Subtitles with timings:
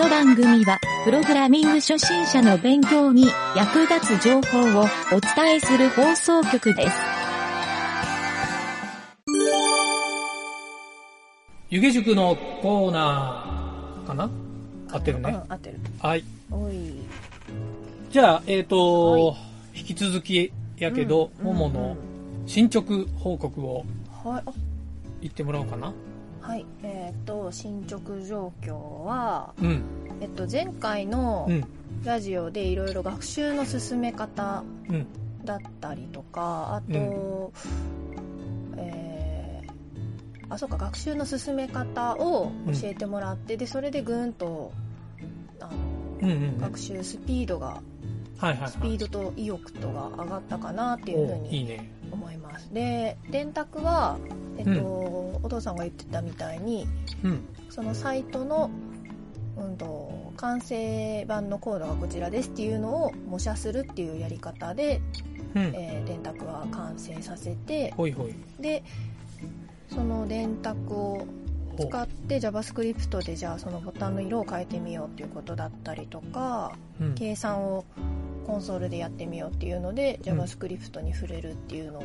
[0.00, 6.96] の番組は、プログラミング初心者の勉強に役立つ情報をお伝えする放送局です。
[11.68, 14.30] 湯気塾のコーナーかな？
[14.90, 15.30] 合ってるね。
[15.30, 15.78] うん、合ってる。
[16.00, 16.24] はい。
[16.50, 16.72] おい。
[18.10, 19.36] じゃあ、えっ、と、はい
[19.72, 21.96] 引き続きやけど、うんももの
[22.46, 23.84] 進捗報告を
[24.24, 24.52] はい、あ
[25.20, 25.88] 言ってもらおうかな。
[25.88, 25.94] はい。
[26.82, 29.82] えっ、と、進捗状況は、うん。
[30.20, 31.64] えっと、前回のうん。
[32.04, 35.06] ラジオでいろいろ学習の進め方うん。
[35.44, 37.52] だったりとか、あと、
[38.76, 39.70] えー
[40.50, 44.72] あ、そうか、学習の進め方を教えてもらって、で、それでぐんと、
[45.60, 45.72] あの、
[46.22, 46.58] うんうんうん。
[46.58, 47.80] 学習スピードが、
[48.38, 48.70] はいはいはい。
[48.70, 51.99] スピードと意欲とが上がったかなっていうふうおいいにね。
[52.10, 52.72] 思います。
[52.72, 54.18] で、電卓は、
[54.58, 54.82] えっと、
[55.42, 56.86] お父さんが言ってたみたいに、
[57.22, 57.44] うん。
[57.68, 58.70] そのサイトの、
[59.56, 65.00] うんと、完成版のコードがこちらですっていうのを模写するっていうやり方で、
[65.54, 65.62] うん。
[65.74, 67.92] えー電卓は完成させて。
[68.60, 68.82] で、
[69.88, 71.26] その電卓をほ
[71.80, 77.14] 使って JavaScript でじゃあそのボタンの色を変えてみようっていうことだったりとか、うん。
[77.14, 77.84] 計算を
[78.46, 82.02] コンソールでやってみようっていうので、うん JavaScript に触れるっていうのを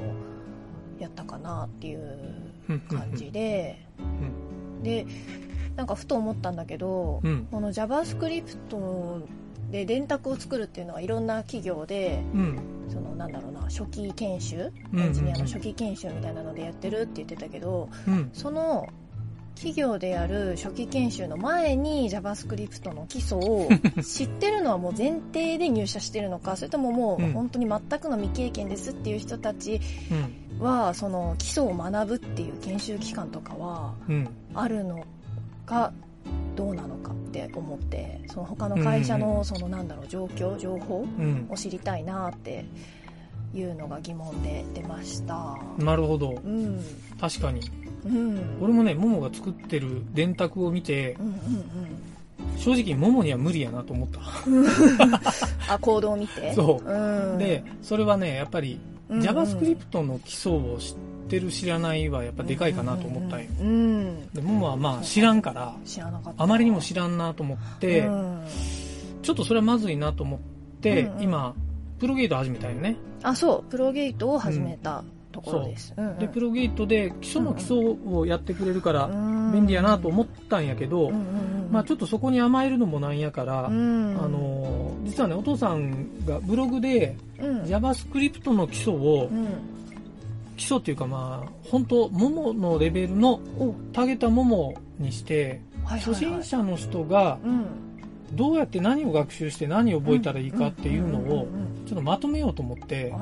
[0.99, 3.85] やったかなっていううん感じで、
[4.81, 5.05] で
[5.75, 7.47] なんかふと思ったんだけど、うん。
[7.51, 9.23] この JavaScript
[9.71, 12.59] で電卓を作るっていうのはいろんな企業でうん。
[12.87, 14.71] そのなんだろうな初期研修？
[14.93, 18.29] うんエンジニアの初期研修みたいなのでやってるって言ってたけどうん。
[18.31, 18.87] その
[19.55, 23.69] 企業でやる初期研修の前に JavaScript の基礎を
[24.03, 29.79] 知ってるのはもう前提で入社してるのかそれとももう本当に全くの未経験ですっていう人たち
[30.11, 30.45] うん。
[30.59, 34.29] はその基礎を学ぶっていう研修期間とかはうん。
[34.53, 35.05] あるの
[35.65, 35.93] か
[36.55, 41.47] どうなのかって思ってその他の会社のそのなんだろう状況情報うん。
[41.49, 42.65] を知りたいなって
[43.53, 46.31] いうのが疑問で出ましたなるほど。
[46.31, 46.83] うん
[47.19, 47.61] 確かに。
[48.05, 48.57] うん。
[48.61, 51.35] 俺もね、ももが作ってる電卓を見てう、んうん
[52.57, 54.19] 正直ももには無理やなと思った。
[54.47, 54.65] う ん
[55.67, 57.35] あ行動を見て、 そう。
[57.35, 58.79] ん、で、それはね、やっぱり、
[59.09, 59.25] うんうん。
[59.25, 60.95] JavaScript の基礎を知っ
[61.29, 63.47] てる知らないはやっぱでかいかなと思ったんよ。
[63.61, 63.77] うんうんう
[64.11, 64.29] ん。
[64.33, 66.43] で、ももはまあ知らんから、知らなかった。
[66.43, 68.39] あまりにも知らんなと思って、うん
[69.21, 70.39] ちょっとそれはまずいなと思っ
[70.81, 71.23] て、うんうん。
[71.23, 71.55] 今、
[71.99, 72.95] プロゲート始めたよね。
[73.23, 73.71] あそう。
[73.71, 75.03] プロゲートを始めた
[75.35, 76.01] ところです、う。
[76.01, 76.19] んうん。
[76.19, 79.51] で、プロゲートで基礎の基礎をやってくれるからうん。
[79.51, 81.11] 便利やなと思ったんやけど、
[81.71, 84.17] まあちょっとそこに甘えるのもなんやから、うん。
[84.17, 87.61] あのー、実はね、お父さんがブログでうん。
[87.63, 89.47] JavaScript の基礎をう、ん。
[90.55, 93.75] 基礎っていうかまあ、本当もものレベルのお。
[93.91, 97.65] タゲたももにして、初心者の人がうん。
[98.33, 101.47] どうやって何を学習して何を覚えたらいいかっていうのを
[101.85, 103.13] ちょっとまとめようと思って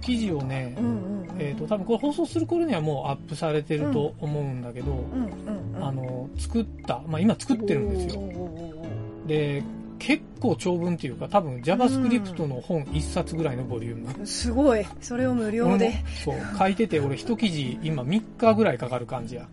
[0.00, 1.36] 記事をねうん、うんうん。
[1.38, 5.84] えっ、と多分これ放送する頃にはもうアップされてると思うんだけど、うんうんうん。
[5.84, 8.22] あの作った、まあ、今作ってるんですよ。
[9.26, 9.62] で
[10.00, 14.84] 結構長文っていうか多分 JavaScript の本1冊ぐらいのボリューム、おーすごい。
[15.00, 15.92] それを無料で。
[16.24, 19.46] そう書いてて俺一記事今3日ぐらいかかる感じや。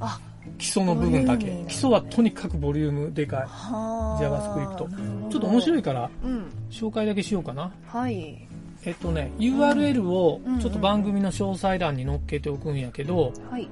[0.00, 0.20] あ
[0.58, 1.46] 基礎の部分だけ。
[1.46, 1.64] ね。
[1.68, 6.50] 基礎はとにかくボリュームでかいは JavaScript ちょっと面白いからうん。
[6.68, 7.72] 紹介だけしようかな。
[7.86, 8.48] はい
[8.84, 13.68] えっとね URL をうんちょっと番組の詳細欄に載っけておくんやけど、はい。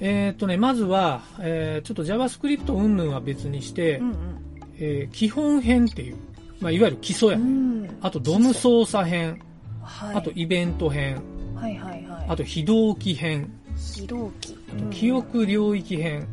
[0.00, 4.14] えっとねまずは、えーちょっと JavaScript 云々は別にして、うん
[4.78, 6.16] えー基本編っていう、
[6.60, 7.44] まあ、いわゆる基礎やうね、
[7.88, 7.98] ん。
[8.00, 9.40] あと DOM 操作編、
[9.82, 10.16] はい。
[10.16, 11.22] あとイベント編。
[11.54, 12.26] はいはいはい。
[12.28, 13.52] あと非同期編。
[13.76, 14.56] 非同期。
[14.76, 16.26] あと記憶領域編、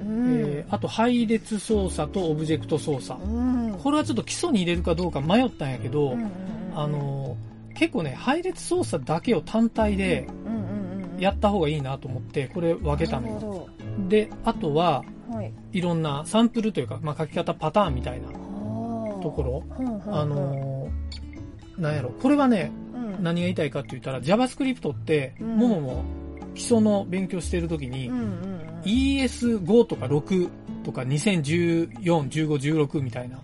[0.00, 0.40] うん。
[0.40, 3.78] えーあと配列操作とオブジェクト操作、うん。
[3.82, 6.30] これはちょっと基礎に入れるかどうか迷ったんやけど、うんうんうん
[6.74, 10.26] あのー結構ね配列操作だけを単体で
[11.18, 13.68] やった方がいいなと思ってこれ分けたのよ。
[14.08, 15.52] であとはどはい。
[15.72, 19.84] いろんなサンプルというか、まあ、書き方パターンみたいなとところ。
[19.84, 22.10] ろあのーなんやろ。
[22.10, 23.22] これはねうん。
[23.22, 25.56] 何が言いたいかって言ったら JavaScript ってうん。
[25.56, 26.04] ももも
[26.54, 28.80] 基礎の勉強してる時に、うんうんうん。
[28.84, 30.50] ES5 とか6
[30.84, 33.38] とか2014、15、16みたいな、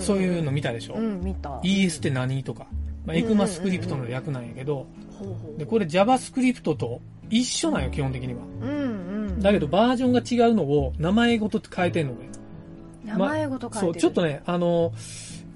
[0.00, 1.60] そういうの見たでしょ、うん見た。
[1.62, 2.66] ES って何とか、
[3.04, 4.86] まあ、エクマスクリプトの略なんやけど、
[5.58, 7.00] で、これ JavaScript と
[7.30, 8.40] 一緒なんよ、基本的には。
[8.62, 8.72] うんう
[9.32, 9.40] ん。
[9.40, 12.28] だけどバージョンが違うのを名前ごと変えてんのね。
[13.04, 13.80] 名前ごと書いてる。
[13.80, 14.92] そう、ちょっとね、あの、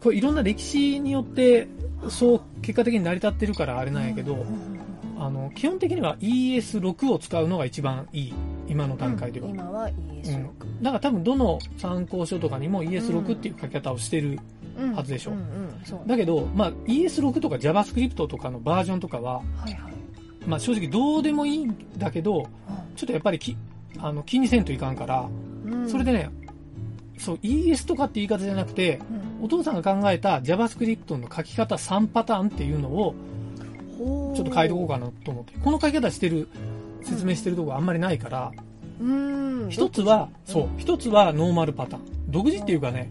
[0.00, 1.68] これいろんな歴史によって、
[2.08, 4.44] そう、結果的に成り立ってるからあれなんやけど、
[5.18, 8.34] あの、基本的には ES6 を使うのが一番いい。
[8.68, 9.48] 今の段階では。
[9.48, 10.82] 今は ES6。
[10.82, 14.38] だから多分どの参考書とかにも ES6 っていう書き方をしてる。
[14.78, 19.92] うんはずでしょうんうんそうだけど、まあ ES6 とか JavaScript とかのバージョンとかは、はいはい。
[20.46, 22.46] まあ正直どうでもいいんだけど、
[22.94, 23.56] ちょっとやっぱりき
[23.98, 25.28] あの気にせんといかんから、
[25.64, 26.30] うんそれで、ね、
[27.16, 33.14] そう ES とかって言い方じゃなくて、うんお父さんが考えた JavaScript の書き方3パターンっていうのを
[34.34, 35.52] ちょっと書いておこうかなと思って。
[35.58, 36.48] この書き方してる、
[37.06, 38.52] 説明してるとこあんまりないから、
[39.00, 39.68] うん。
[39.70, 42.02] 一つは、そう、一つはノーマルパターン。
[42.28, 43.10] 独自っていうかね、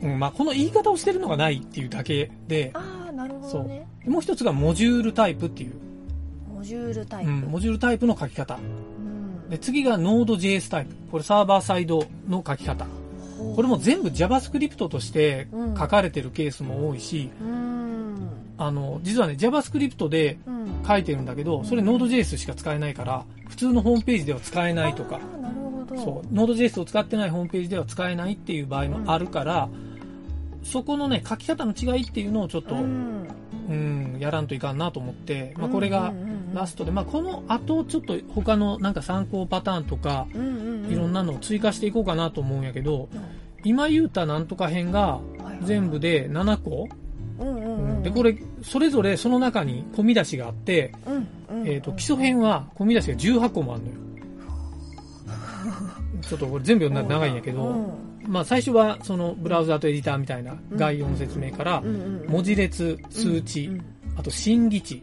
[0.00, 0.18] うん。
[0.18, 3.86] まあこの言い方をしてるのがないっていうだけで、ああ、なるほどね。
[4.06, 5.74] もう一つがモジュールタイプっていう、
[6.54, 7.30] モジュールタイプ。
[7.30, 8.54] うん、モジュールタイプの書き方。
[8.54, 8.86] うん
[9.48, 10.94] で、次が Node.js タイプ。
[11.10, 12.86] これサーバーサイドの書き方。
[13.54, 17.75] これも全部 JavaScript としてうん書かれてるケースも多いし、うん。
[18.58, 20.56] あの、実はね、JavaScript でうん。
[20.86, 25.20] 書いてるんだけど、それ Node.js しか使えないから、普通のホームページでは使えないとか。
[25.96, 29.68] そう、Node.js を使ってないホームページでは使えないっていう場合もあるから、
[30.62, 34.16] そこのね、書き方の違いっていうのをちょっと、ううん、ん。
[34.20, 36.12] やらんといかんなと思って、まあこれが
[36.54, 43.20] ラストで、まあこの後ちょっと他のなんか参考パターンとか、いろんなのを追加していこうかなと思うんやけど、うん。
[43.64, 45.20] 今言うたなんとか編が
[45.62, 46.88] 全部で7個、
[48.06, 50.92] で、これ、それぞれその中に込み出しがあって、
[51.64, 53.94] えっ、と、基礎編は込み出しが18個もあるのよ。
[56.22, 57.86] ちょっとこれ全部読んだら長いんやけど、うん
[58.28, 61.80] まあ最初はそのブラウザとエディターみたいな概要の説明から
[62.26, 63.84] 文字列、数値、うん
[64.18, 65.02] あと審議値、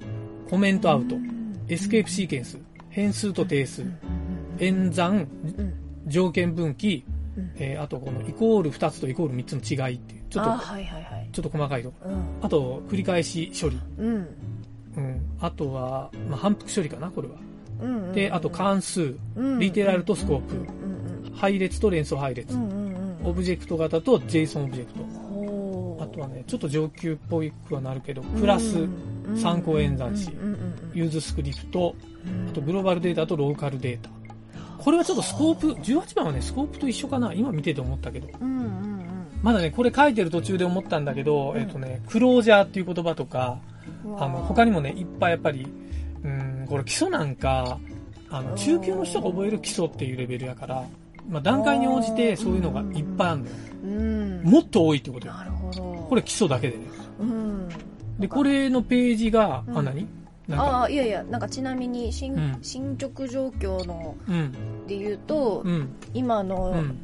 [0.49, 2.57] コメントアウトう、んエスケープシーケンス、
[2.89, 3.95] 変数と定数う、ん。
[4.59, 5.27] 演算、
[5.57, 5.73] うん。
[6.07, 7.05] 条件分岐、
[7.37, 7.51] うん。
[7.57, 11.29] えーあとこのイコール2つとイコール3つの違いっていう、ちょっと、あはいはいはい。
[11.31, 11.91] ちょっと細かいと。
[11.91, 11.97] こ。
[12.05, 12.23] うん。
[12.41, 13.79] あと、繰り返し処理。
[13.97, 14.27] うん。
[14.97, 15.21] うん。
[15.39, 17.35] あとは、まあ、反復処理かな、これは。
[17.81, 20.55] うんうんで、あと関数、うんリテラルとスコープ。
[20.55, 20.67] うん
[21.35, 22.53] 配列と連想配列。
[22.53, 22.95] う、んうんうん。
[22.95, 25.03] うんオブジェクト型と JSON オブジェクト。
[25.33, 26.03] ほう。
[26.03, 28.85] あとはね、ちょっと上級っぽいくはなるけど、クラス、
[29.37, 30.91] 三項演算子うんうんうん。
[30.93, 31.95] use strict、
[32.25, 32.49] うん。
[32.49, 34.09] あとグローバルデータとローカルデータ。
[34.83, 38.27] これはちょっとスコープ、18番はね、スコープと一緒かな今見てて思ったけど。
[38.41, 39.27] うんうんうん。
[39.41, 41.57] まだね、これ書いてる途中で思ったんだけど、うん。
[41.57, 43.59] えっとね、クロージャーっていう言葉とか、
[44.17, 45.65] あの、他にもね、いっぱいやっぱり、
[46.23, 47.79] うん、これ基礎なんか、
[48.29, 50.83] あの、中級の人が覚える基礎っていうレベルやから、
[51.29, 53.55] まあ段階に応じてそういうのがいっぱいあるのよ。
[53.83, 54.43] うん。
[54.43, 55.33] もっと多いってことよ。
[55.33, 55.81] なるほど。
[56.09, 56.83] これ基礎だけでね。
[57.21, 57.69] うん。
[58.19, 59.77] で、これのページが、うん。
[59.77, 60.05] あ、何？
[60.51, 62.57] ああいやいやなんかちなみに進,、うん。
[62.61, 64.51] 進捗状況のうん、
[64.87, 66.97] で言うと、うん、う今のん、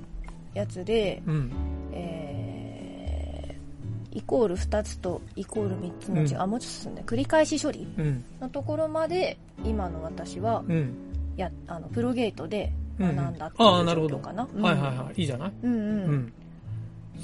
[0.54, 1.52] やつで、うん、
[1.94, 6.42] えーイコール2つとイコール3つのうち、うん。
[6.42, 10.94] あもうちょっと進んで繰り返し処理うん、のところまで今の私はうん。
[11.38, 14.16] やあのプロゲートで学んだっていうああ、なるほど。
[14.16, 14.62] 状況かな、うん。
[14.62, 15.22] はいはいはい。
[15.22, 15.52] いいじゃない？
[15.64, 15.84] うんうん、う
[16.14, 16.34] ん。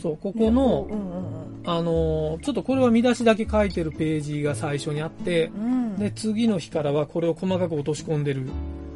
[0.02, 1.26] そう、ここの、うんうん
[1.68, 5.66] あのーちょっとこれは見出しだけ書いてるページが最初にあって、うん。
[5.66, 8.48] うんで、次の日からはこれを細かく落とし込んでる。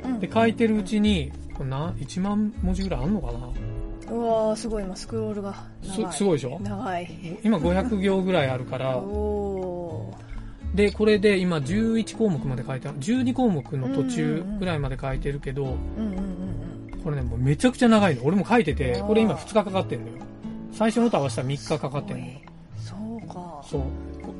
[0.04, 0.19] うん。
[0.19, 3.40] で、書いてるうちに、これな、1万文字ぐらいあんのかな？
[4.12, 5.54] うわーすごい今スクロールが
[5.84, 6.60] すすごいでしょ？
[6.62, 7.10] 長い。
[7.44, 10.13] 今500行ぐらいあるから、 お
[10.75, 13.00] で、これで今11項目まで書いてある。
[13.00, 16.14] 12項目の途中ぐらいまで書いてるけど、ーうんうん
[16.94, 17.00] うん。
[17.04, 18.23] これね、もうめちゃくちゃ長いの。
[18.26, 20.14] 俺も書いててこれ今2日かかってんのよ。
[20.80, 22.26] 最初のと合わせたら3日かかってんの。
[22.26, 22.31] よ。
[22.78, 23.62] そうか。
[23.69, 23.81] そう。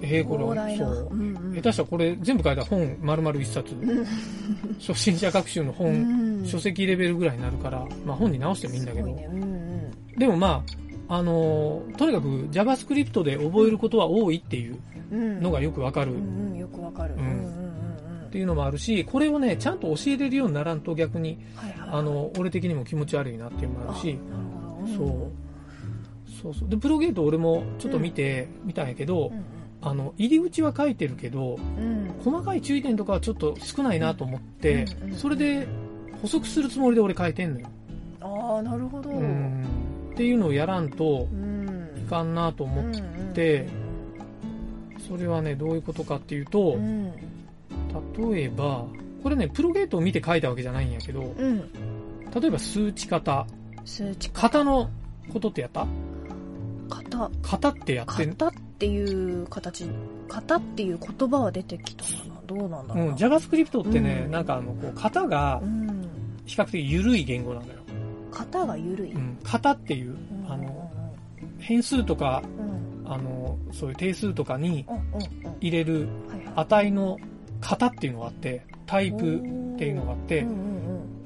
[0.02, 1.10] えー、こ膨れ、そう。
[1.12, 1.14] う。
[1.14, 1.54] んうん。
[1.56, 3.76] 下手したらこれ全部書いたら本丸々1冊。
[4.80, 6.46] 初心者学習の本、うん。
[6.46, 9.08] 書籍レベルぐらいになるから、まあ本に直してもいいんだけど。
[9.08, 9.30] ね。
[9.30, 9.92] うんうん。
[10.18, 10.64] でもま
[11.10, 14.78] あ、あのーとにかく JavaScript で覚えることは多いっていう
[15.12, 15.42] うん。
[15.42, 16.14] のがよくわかる。
[16.14, 17.16] っうんうんよくわかる。
[17.16, 17.20] うん。
[17.20, 17.34] うんうん
[18.24, 18.32] うん。
[18.32, 25.12] ていうのもあるし、これをね、ちゃんと教えれるようにならんと逆に、はいはいあの、俺的にも気持ち悪いなっていうのもあるし、なるほど。
[25.12, 25.49] そう。
[26.42, 26.70] そうそう。
[26.70, 29.44] で、プロゲート俺もちょっと見て、見たんやけど、うん
[29.82, 32.12] あの、入り口は書いてるけど、うん。
[32.22, 35.68] 細かい注意点とかはちょっと少ないなと思って、うんうんそれで
[36.22, 37.68] 補足するつもりで俺書いてんのよ。
[38.20, 39.10] ああなるほど。
[39.10, 39.64] うん。
[40.12, 41.90] っていうのをやらんとうん。
[41.98, 42.94] いかんなと思っ
[43.34, 43.68] て、て
[45.08, 47.14] それはね、どういうことかっていうとう、ん。
[48.34, 48.86] 例えば、
[49.24, 51.58] これね、プロゲートを見て書いたわけじゃないんやけど、うん。
[51.60, 53.48] 例えば数値型。
[53.86, 54.90] 数値型の
[55.32, 55.88] ことってやった？
[56.90, 57.32] 型。
[57.42, 59.86] 型ってやってん、型っていう形。
[60.28, 64.32] 型っていう言葉は出てきたかなどうなんだろううん、な JavaScript ってね、うん。
[64.32, 66.10] なんかあの、こう、型がうん。
[66.46, 67.80] 比較的緩い言語なんだよ。
[68.32, 69.12] 型が緩い。
[69.14, 70.18] うん、型っていう、
[70.48, 70.92] あの、
[71.60, 72.42] 変数とか、
[73.06, 74.86] あの、そういう定数とかに
[75.62, 76.08] 入れる
[76.56, 77.18] 値の
[77.62, 79.40] 型っていうのがあって、タイプっ
[79.78, 80.56] ていうのがあってうん、うん。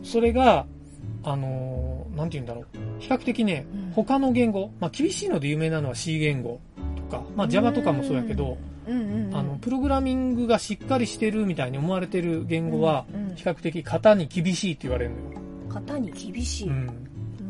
[0.03, 0.65] それが、
[1.23, 2.65] あのーなんて言うんだろう。
[2.99, 6.59] 比較的ねうん、他の言語、まあ、厳しいので有名なのは C 言語
[6.95, 13.05] とか、まあ、Java とかもそうやけど、うんうんうんあの、プログラミングがしっかりしてるみたいに思われてる言語は、
[13.35, 15.41] 比較的型に厳しいって言われるのよ。
[15.69, 16.75] 型に厳しい、うん。
[16.75, 17.03] うん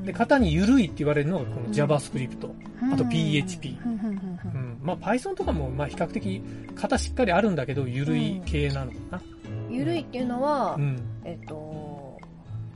[0.04, 2.50] で、型に緩いって言われるのがこの JavaScript。
[2.92, 4.78] あとうん PHP うんうん。
[4.84, 6.42] まあ、Python とかも、まあ、比較的
[6.76, 9.22] 型しっかりあるんだけど、緩い系なのかな。
[9.70, 11.02] 緩いっていうのは、うん。
[11.24, 11.56] えっと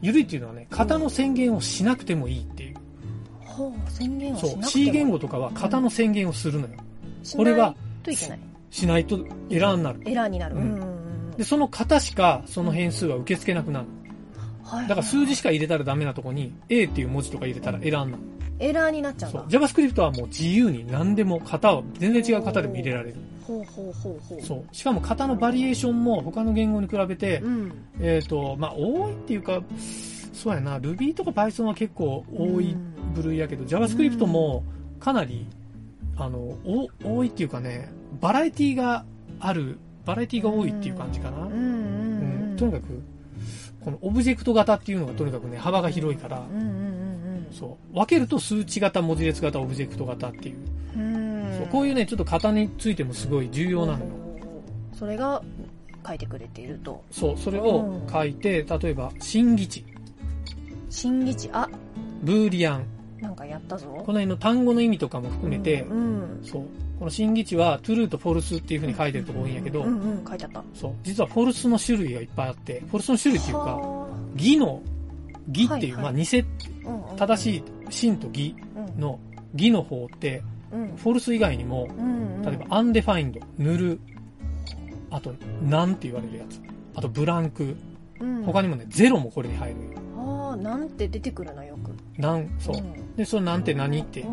[0.01, 2.75] 緩いっていうのはね、型の宣言をしなくてもいいっていう。
[3.39, 4.63] ほう宣言をしそう。
[4.63, 6.73] C 言語とかは型の宣言をするのよ。
[7.23, 7.75] しこれは
[8.69, 10.01] しないとエラーになる。
[10.05, 10.55] エラーになる、
[11.37, 13.85] で、その型しかその変数は受け付けなくなる。
[14.63, 18.23] はいだから数字しか入れたらダメなとこに A っていう文字とか入れたらエラーになる。
[18.59, 19.41] エラーになっちゃうんそう。
[19.49, 19.59] だ。
[19.59, 23.15] JavaScript はもう自由に何でも型を、全然違う型でも入れられる。
[23.45, 24.41] ほうほうほうほう。
[24.41, 24.75] そう。
[24.75, 27.71] しかも型のバリエーションも他の言語に比べて、うん。
[28.01, 29.61] えっ、と、まあ、多いっていうか、
[30.33, 32.75] そうやな、Ruby とか Python は結構多い
[33.15, 34.63] 部類やけど、JavaScript も
[34.99, 35.47] かなり、
[36.17, 39.05] あの、お多いっていうかね、バラエティが
[39.39, 41.37] ある、バラエティが多いっていう感じかな。
[41.45, 42.51] うんうんうん。
[42.51, 42.55] うん。
[42.57, 43.01] とにかく、
[43.81, 47.06] このオブジェクト型っていうのがとにかくね、幅が広いから、うんうん
[47.51, 47.95] そう。
[47.95, 50.55] 分けると数値型、文字列型、オブジェクト型っていう。
[51.63, 54.05] うこういうね、ちょっと型についてもすごい重要なのよ。
[54.93, 55.41] それが
[56.05, 57.03] 書いてくれていると。
[57.11, 59.85] そう、それを書いて、例えば、新義値、
[60.89, 61.69] 新義値あ。
[62.23, 62.85] ブーリアン、
[63.21, 63.87] なんかやったぞ。
[63.87, 66.63] この辺の単語の意味とかも含めて、うんそう。
[66.99, 70.63] この新義値は true と false っていう風に書いてるとこ多いんやけど、うんうん書いてあった。
[70.73, 70.91] そう。
[71.03, 74.81] 実は false の種類がいっぱいあって、false の種類っていうか、は義の、
[75.49, 76.45] 義っていう、はいはいまあ、偽、
[76.85, 79.19] あうんうん正しい真と義うんの
[79.53, 83.99] 義の方って、うんフォルス以外にも、うんうん例えば undefined、ヌル、
[85.09, 86.61] あと、なんって言われるやつ。
[86.95, 87.75] あと、ブランク。
[88.19, 89.85] うん他にもね、ゼロもこれに入るよ。
[90.17, 92.75] ああなんて出てくるのよくなん、そう。
[93.15, 94.25] で、それなんて何って、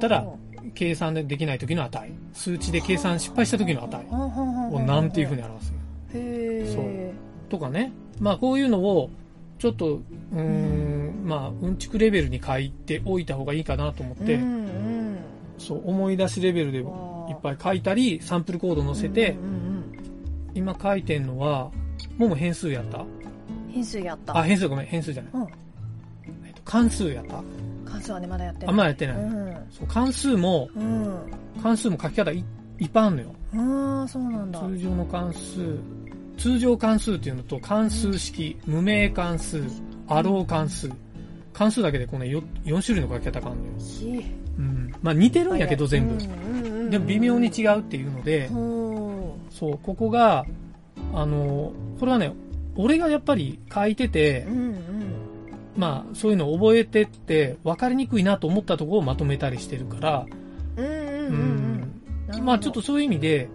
[0.00, 0.26] たら
[0.74, 2.12] 計算でできない時の値。
[2.32, 5.78] 数値で計算失敗した時の値をなんていう風に表すの。
[5.78, 5.82] へ
[6.14, 7.12] え
[7.48, 7.92] とかね。
[8.20, 9.10] まあ、こういうのを、
[9.64, 15.18] ちょっと、うーん、まあ、うんちくレベルに書いておいた方がいいかなと思って、うんうん。
[15.56, 16.84] そう、思い出しレベルでいっ
[17.42, 19.64] ぱい書いたり、サンプルコード載せて、うんうん
[20.54, 21.70] 今書いてんのは、
[22.18, 22.98] もうもう変数やった？
[22.98, 23.06] うん
[23.72, 24.36] 変数やった。
[24.36, 25.32] あ、変数ごめん、変数じゃない。
[25.32, 25.42] うん。
[26.46, 27.42] えっと、関数やった？
[27.86, 28.68] 関数はねまだやってない。
[28.68, 29.16] あんまやってない。
[29.16, 29.56] うん。
[29.70, 31.16] そう、関数も、うん。
[31.62, 32.44] 関数も書き方い
[32.78, 33.34] いっぱいあるのよ。
[33.54, 34.60] ああそうなんだ。
[34.60, 35.78] 通常の関数、
[36.36, 39.62] 通常関数っていうのと関数式、無名関数、
[40.08, 40.90] アロー関数。
[41.52, 43.72] 関数だけでこの 4, 4種類の書き方があるのよ。
[43.78, 44.24] し
[44.58, 44.92] うん。
[45.02, 46.90] まあ似てるんやけど全部。
[46.90, 50.44] でも微妙に違うっていうので、ほそう、ここが、
[51.12, 52.32] あの、これはね、
[52.76, 54.76] 俺がやっぱり書いててう、うんうん。
[55.76, 60.26] まあそういうのを覚えてって分かりにくいなと思ったところをまとめたりしてるから、
[60.76, 62.02] うん
[62.42, 63.48] まあちょっとそういう意味で、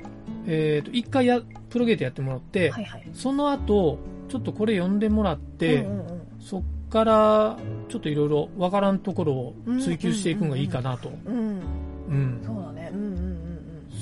[0.51, 1.39] えっ、と、一回や、
[1.69, 3.03] プロゲートやってもらって、はいはい。
[3.13, 6.21] その後、ちょっとこれ読んでもらって、うんうんうん。
[6.39, 11.11] そっから、ちょっといろいろ分からんところを追求していくのがいいかなと。
[11.25, 11.61] うん。
[12.09, 12.41] うん。
[12.43, 12.89] そうだね。
[12.91, 13.49] うんうんうん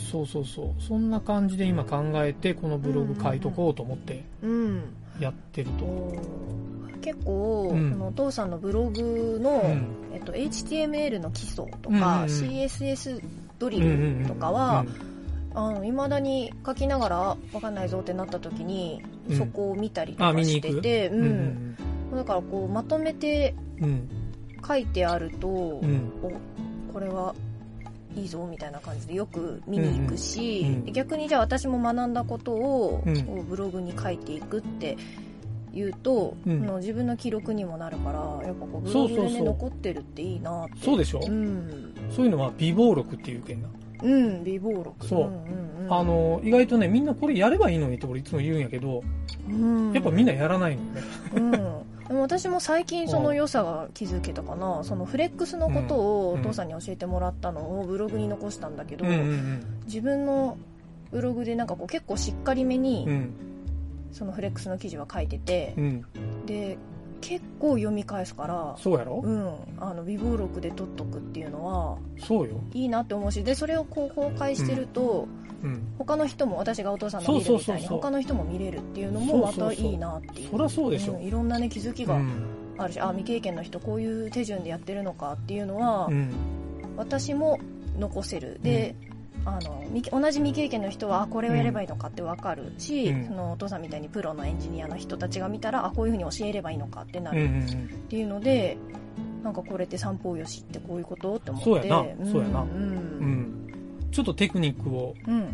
[0.09, 0.81] そうそうそう。
[0.81, 4.83] そんな感じで今考えて、このブログ書いとこうと思ってうんうん。
[5.19, 5.83] やってると。
[5.83, 6.99] おー。
[7.01, 7.91] 結構、うん。
[7.91, 10.15] このお父さんのブログの、うん。
[10.15, 12.25] えっと、HTML の基礎とうんうんか、うん。
[12.25, 13.21] CSS
[13.59, 15.16] ドリうんうんうん
[15.57, 19.37] ルとかは、あの未だに書きながらわかんないぞってなった時に、うん。
[19.37, 20.43] そこを見たりとあ、か。
[20.43, 21.21] してて、うん。
[21.21, 21.77] うん
[22.15, 24.09] だからこうまとめてうん。
[24.65, 26.11] 書いてあると、うん。
[26.23, 26.31] お
[26.93, 27.35] これは
[28.15, 33.03] いいぞみたいな感じでよく見に行くし、うん逆にじゃあ私も学んだことを、
[33.49, 34.97] ブログに書いていくって
[35.73, 36.77] 言うと、うん。
[36.77, 40.73] 自分の記録にもなるからやっぱこうブログで、ね、残ってるっていいなって。
[40.81, 43.67] そうでしょ、うん、そういうのは微暴録っていうけんな。
[44.03, 45.19] うん、微暴録そう。
[45.21, 49.03] んうんうん、あの、意外とね、みんなこれやればいいのにって俺いつも言うんやけど、
[49.47, 51.01] うん、やっぱみんなやらないのよね。
[51.35, 54.83] うん、でも私も最近その良さが気づけたかな。
[54.83, 60.57] そのフレックスのことをお父さんに教えてもらったのをブログに残したんだけど、うんうん自分の
[61.11, 63.11] ブログでなんかこう結構しっかりめに、うん。
[63.11, 63.33] うん。
[64.11, 66.05] そのフレックスの記事は書いててう、ん。
[66.45, 66.77] で
[67.21, 72.61] 結構読み返すからそうやろ、うん、あの微暴録で取っとくっていうのはそうよ。
[72.73, 75.27] いいなって思うしでそれをこう公開してると、
[75.63, 75.93] うん。
[75.97, 80.51] 他の人も私がお父さんの見るみたいに他の人も見れるっていうのもまたいいなっていう。
[80.51, 81.17] そりゃそうでしょ。
[81.17, 81.23] ん。
[81.23, 82.31] いろんなね気づきがうん。
[82.77, 86.31] あるし、あ未経験の人こういう手順でやってるのかっていうのは、うん。
[86.95, 87.59] 私も
[87.97, 88.59] 残せる。
[88.61, 88.95] で、
[89.47, 93.25] あの未同じ未経験の人はあこれをやればいいのかって分かるし、うん。
[93.25, 98.77] そのお父さんみたいにプロのエンジニアの人たちが見たらあこういうふうに教えればいいのかってなうんうんるっていうので、
[99.43, 101.65] なんかこれって三方よしってこういうことって思って。
[101.65, 102.25] そうやな。
[102.31, 102.61] そうやな。
[102.61, 102.69] うん。
[102.69, 102.79] うん。
[102.79, 103.73] うん。
[104.11, 105.47] ちょっとテクニックをうん。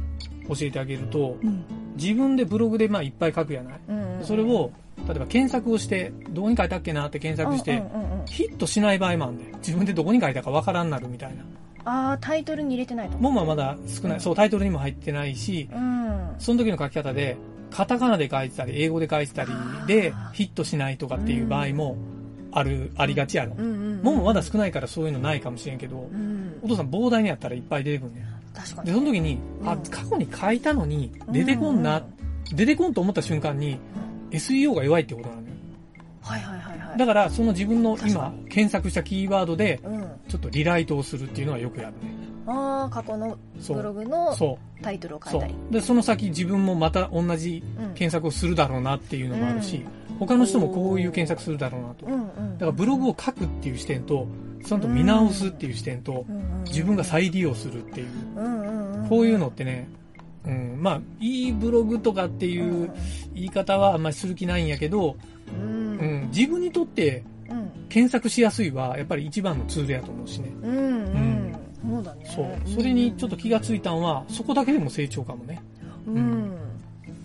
[0.49, 1.63] 教えてあげると、うん。
[1.95, 3.79] 自分でブログでまあいっぱい書くやない。
[3.87, 4.71] うんうんそれを、
[5.05, 8.25] 例えば検索をして、どこに書いたっけなって検索して、うんうんうんうん。
[8.25, 9.37] ヒットしない場合もあるん。
[9.37, 11.43] で、自分でどこに書いたかわからんなるみたいな。
[11.85, 13.09] ああタイトルに入れてない。
[13.09, 14.17] ともんはまだ少ない。
[14.17, 14.21] うん。
[14.21, 16.35] そう、タイトルにも入ってないし、うん。
[16.39, 17.37] その時の書き方で、
[17.71, 19.49] カタカナで書いてたり、英語で書いてたり
[19.87, 21.97] でヒットしないとかっていう場合も
[22.51, 23.61] ある、ありがちやろう。
[23.61, 26.59] んうんもまだ少ないからそういうのないかもしれんけどう、ん。
[26.61, 28.21] お父さん膨大にやったらいっぱい出てくんね。
[28.21, 28.53] ん。
[28.53, 28.87] 確かに。
[28.87, 32.05] で、その時に、あうん、過去に書いたのに、出てこんな、う
[32.53, 33.79] 出てこんと思った瞬間に、
[34.31, 35.47] SEO が弱いってことなのよ。
[36.21, 36.99] はいはいはいはい。
[36.99, 40.01] だから、その自分の今、検索したキーワードで、うん。
[40.27, 42.13] ちょっとリライトをするっていうのはよくやるね。
[42.45, 43.93] ああ過去のブロ。
[43.93, 45.37] グのそタイトルを書い。
[45.37, 45.41] う。
[45.41, 45.55] たり。
[45.71, 47.85] で、その先自分もまた同じうん。
[47.93, 50.17] 検索をするだろうなっていうのもあるし、うん。
[50.17, 52.05] 他の人もこういう検索するだろうなと。
[52.05, 52.53] うんうん。
[52.57, 54.27] だからブログを書くっていう視点と、
[54.65, 56.25] ちゃんと見直すっていう視点と、
[56.65, 59.09] 自分が再利用するっていう、うんうんうん。
[59.09, 59.87] こういうのってね、
[60.45, 62.91] うん、まあ、いいブログとかっていう
[63.33, 65.15] 言い方はあんまりする気ないんやけど、
[65.53, 65.97] うん。
[65.99, 67.69] うん、自分にとってうん。
[67.89, 70.49] 検索しやすいは、やっぱり一番のツールやと思うしね。
[70.63, 71.55] うんうん。
[71.93, 72.25] そうだね。
[72.25, 72.47] そう。
[72.65, 75.61] それにちょっと気がついたんは、そこだけでも成長かもね。
[76.07, 76.53] うん。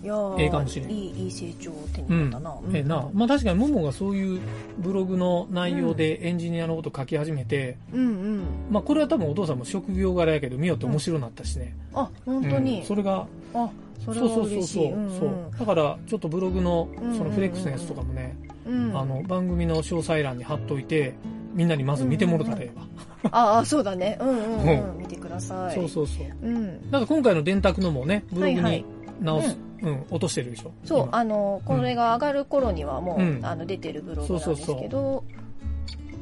[0.01, 2.55] いやーええかもしれんいいいい成長を手にうん入れたな。
[2.73, 3.09] ええな。
[3.13, 4.39] まあ確かにももがそういう
[4.77, 8.43] ブログの内容でエンジニアのこと書き始めて、うんうん。
[8.69, 11.75] まあこれは多分お父さんも職業柄やけど、見よって面白くなったしね。
[11.93, 12.63] あ本当うん。
[12.63, 13.69] にそれが、あ
[13.99, 15.59] それはそうそうそう。
[15.59, 18.97] だから、ちょっとブログのうん、そのフレックスのやつとかもね、うん。
[18.97, 21.13] あの、番組の詳細欄に貼っといて、
[21.53, 22.85] みんなにまず見てもらったらええわ。
[23.31, 24.17] ああそうだね。
[24.21, 24.97] うんうんううん。
[24.99, 25.75] 見てください。
[25.75, 26.27] そうそうそう。
[26.41, 26.91] うん。
[26.91, 28.77] なんか今回の電卓のもね、ブログはいはい。
[28.77, 28.85] に
[29.21, 30.71] 直す、うん、落としてるでしょ。
[30.85, 31.17] そう今。
[31.17, 33.45] あのこれが上がる頃にはもう、うん。
[33.45, 34.81] あの出てるブログなんですそうそうそう。
[34.81, 35.23] けど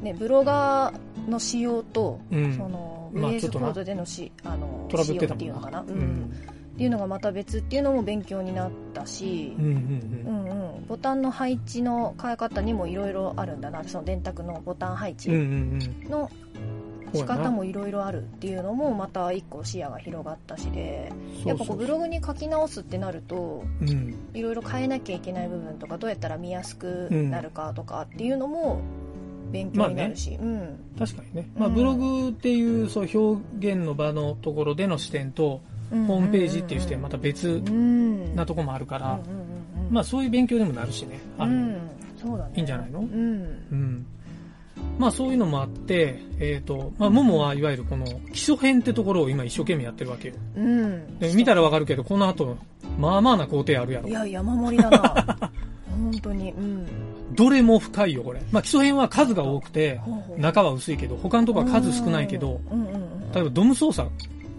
[0.02, 2.56] ねブロガーの仕様と、うん。
[2.56, 3.66] そのまあ VS ちょっとな。
[3.66, 5.88] コードでのしあのトラブ仕様っていうのかな、うん。
[5.88, 6.32] うん。
[6.78, 10.76] っていうのがまた別っていうのも勉強になったしうん、うんうん。
[10.76, 13.82] うん、ボタンの配置の変え方にもいろいろあるんだな。
[13.82, 15.28] その電卓のボタン配置。
[15.28, 16.30] の
[17.12, 21.10] 仕方もいろいろあるっていうのもまた一個視野が広がったしで
[21.44, 24.14] やっぱこうブログに書き直すってなるとうん。
[24.32, 28.80] いろいろ変えなきゃいけない部分とかどうやったら見やすくなるかとかっていうのも
[29.50, 30.78] 勉強になるし、うん。
[30.96, 31.50] 確かにね。
[31.56, 38.34] まあ、うんブログっていう、そう、表現の場のところでの視点と、うんホームページっていう視点また別うん。
[38.36, 39.20] なとこもあるから、
[39.90, 41.20] まあ、そういう勉強にもなるしね。
[41.38, 42.52] あのうんそうだね。
[42.56, 42.98] いいんじゃないの？
[43.00, 43.06] うん。
[43.70, 44.06] うん。
[44.98, 50.34] まあそういうのもあって、えっ、と、まあ、ももはいわゆるこの基礎編ってところを今一生懸命やってるわけよ。
[50.56, 51.18] うん。
[51.18, 52.56] で見たらわかるけど、この後、
[52.98, 54.08] まあまあな工程あるやろ。
[54.08, 54.12] い。
[54.12, 55.50] や山盛りだな。
[55.90, 56.50] 本当に。
[56.50, 56.86] うん。
[57.34, 58.40] どれも深いよ、これ。
[58.50, 60.00] まあ基礎編は数が多くて、
[60.38, 62.60] 中は薄いけど、他のとこは数少ないけど、
[63.32, 64.08] 例えばドム操作。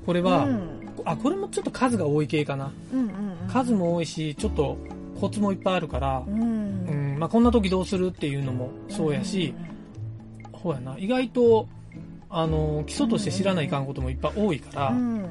[0.06, 2.72] これは、うんあ、これもちょっと数が多い系かな。
[2.94, 3.48] うんうんうん。
[3.48, 4.78] 数も多いし、ちょっと
[5.20, 6.88] コツもいっぱいあるからう、ん。
[6.88, 9.54] うん、まあこんな時どうするっていうのもそうやし、
[10.62, 11.68] そうやな、意外と、
[12.30, 15.26] あの、基礎として知らないかんこともいっぱい多いからう、ん。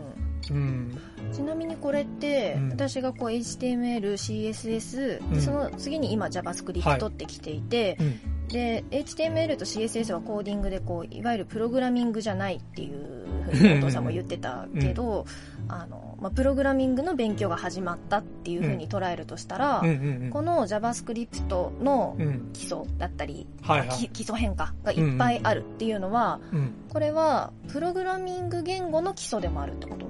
[0.50, 0.98] うん、
[1.32, 2.68] ちなみにこれって、うん。
[2.70, 5.34] 私がこう HTML、CSS、うん。
[5.34, 15.26] でその次に今 JavaScript ってきていて、うん、で HTML と CSS はコーディングでこういわゆるプログラミングじゃないっていうふうにお父さんも言ってたけど、
[15.68, 23.88] あのまあ、プログラミングの勉強が始まったっていうふうに捉えるとしたら、うん、うん、この JavaScript のうん、うん、基礎だったり、はいはい。
[23.90, 30.06] き基礎変化がいっぱいあるっていうのは、うん、これはプログラミング言語の基礎でもあるってこと。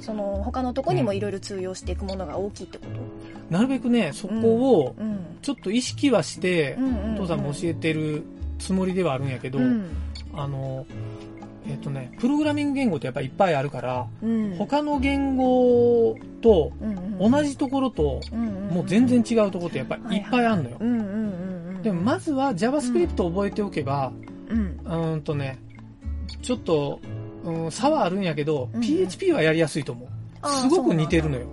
[0.00, 2.90] その他のとこにもいろいろ通用していくものが大きいってこと。
[3.50, 4.34] なるべくね、そこ
[4.80, 5.38] をうん。
[5.42, 7.14] ちょっと意識はしてう、んうんうん。
[7.14, 8.22] お父さんも教えてる
[8.60, 9.88] つもりではあるんやけど、うん。
[10.34, 10.86] あの、
[11.68, 14.56] えっ、とね、プログラミング言語ってやっぱりいっぱいあるから、うん。
[14.56, 16.72] 他の言語と
[17.20, 18.20] 同じところと、
[18.72, 20.78] もう全然違うところってやっぱりいっぱいあるのよ。
[21.82, 24.12] でもまずは JavaScript を覚えておけば、
[24.48, 24.80] うん。
[24.84, 25.58] うーんとね、
[26.42, 27.00] ちょっと、
[27.44, 28.80] うん、差はあるんやけど、うん。
[28.80, 30.08] PHP はやりやすいと思う。
[30.48, 31.46] すごく似てるのよ。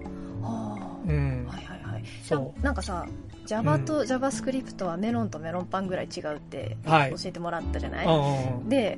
[1.07, 1.45] うん。
[1.47, 2.03] はいはいはい。
[2.23, 2.63] そう。
[2.63, 3.05] なんかさ
[3.45, 7.11] Java と JavaScript はメロンとメロンパンぐらい違うってはい。
[7.11, 8.69] 教えてもらったじゃない、うんうんうん。
[8.69, 8.97] で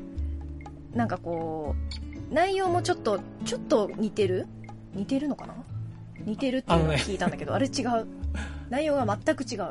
[0.94, 1.76] なんかこ
[2.32, 4.48] う内容もちょっとちょっと似てる？
[4.94, 5.54] 似てるのかな？
[6.26, 8.08] 似てるっていうのを聞いたんだけどあ,、れ違う？
[8.70, 9.62] 内容が全く違う。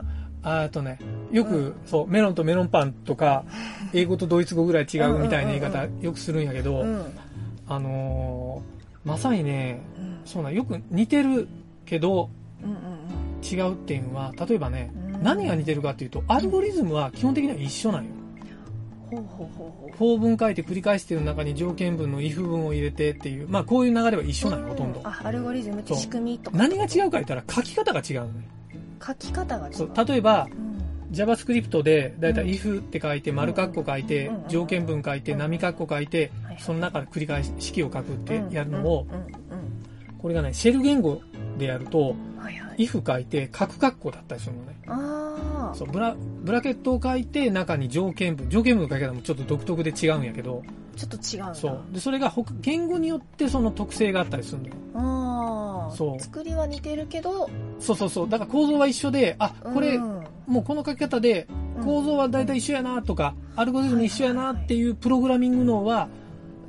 [0.43, 0.99] ああとね、
[1.33, 3.45] よく、そう、メロンとメロンパンとか、
[3.93, 7.03] 英語とドイツ語ぐらい違うみたいな言い方よくするんやけど、うん。
[7.67, 10.21] あのーまさにね、うん。
[10.25, 11.49] そうなん、よく似てる
[11.85, 12.31] けど
[12.63, 12.77] うんうん。
[13.45, 15.23] 違うっていうのは、例えばね、うん。
[15.23, 18.11] 何が似てるかっていうと、アルゴリズムは基本的には一緒なんよ。
[19.99, 25.01] 法文書いて繰り返してる中に条件文の if 文を入れてっていう、まあこういう流れは一緒なんよ、ほとんど。
[25.05, 26.57] あアルゴリズムって仕組みとか。
[26.57, 28.49] 何が違うか言ったら書き方が違うのね。
[29.05, 30.07] 書き方が違う。
[30.07, 30.77] 例えば、うん。
[31.13, 32.51] JavaScript でだいたいうん。
[32.51, 35.39] if って書いて、丸括弧書いてうん、条件文書いて、うん。
[35.39, 39.07] 波括弧書いてその中で繰り返し式を書くってやるのを
[40.19, 41.21] これがね、シェル言語
[41.57, 42.17] でやると、
[42.79, 44.77] if 書いて、角括弧だったりするのね。
[45.75, 50.63] そう、ブラ、ブラケットを書いて、中に条件文、条件文の書き方もちょっと独特で違うんやけど、
[50.97, 51.55] ちょっと違うんだ。
[51.55, 51.81] そう。
[51.93, 54.75] で、それが他言語によってその特性があったりするのよ。
[54.95, 56.21] ああそう。
[56.21, 57.51] 作りは似てるけど。
[57.79, 58.29] そうそうそう。
[58.29, 60.25] だから構造は一緒で、あ、これ、うん。
[60.47, 61.47] もうこの書き方で、
[61.85, 66.09] 構造は大体一緒やなとか、アルゴリズム一緒やなっていうプログラミングのは、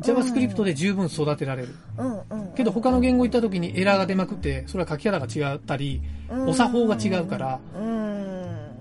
[0.01, 1.75] JavaScript で十分育てられる。
[1.97, 6.01] うんうんけど他の言語行った時にエラーが出まくって、それは書き方が違ったり、
[6.47, 7.96] お作法が違うから、うん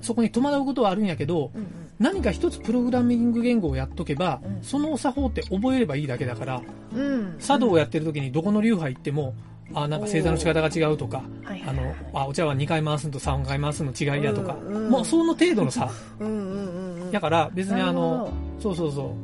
[0.07, 1.67] そこに戸惑うことはあるんやけど、うん
[1.99, 6.63] 何か一つプログラミング言語をやっとけばうん、そのお作法って覚えればいいだけだから、
[6.95, 7.39] うん。
[7.39, 9.35] 茶道をやってる時にどこの流派行っても、
[9.73, 15.91] あ、なんか正座の仕方が違うとか、はいはいあの、あ、お茶は2回回すのと3回回すの違いやとか、うんうんもうその程度の差。
[16.21, 17.11] うんうんうんうん。
[17.13, 19.15] だから別にあの、そうそうそ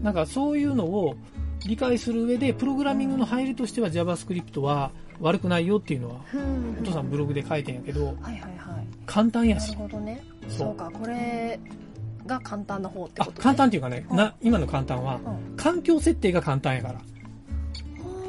[0.00, 0.04] う。
[0.04, 1.14] なんかそういうのを
[1.66, 6.76] 理解する上で、プログラミングの入りとしては JavaScript は悪くないよっていうのは、ほどうん。
[6.80, 8.81] お父さんブログで書いてんやけど、はいはいはい
[9.12, 9.76] 簡単やなるし。
[9.76, 10.22] ほどね。
[10.48, 10.74] そう。
[10.74, 10.90] か。
[10.90, 11.60] これ
[12.24, 14.16] が簡単な方ってあこと、ね、簡単っていうかね、うん。
[14.16, 15.56] な、今の簡単は、うん。
[15.56, 16.94] 環境設定が簡単やから。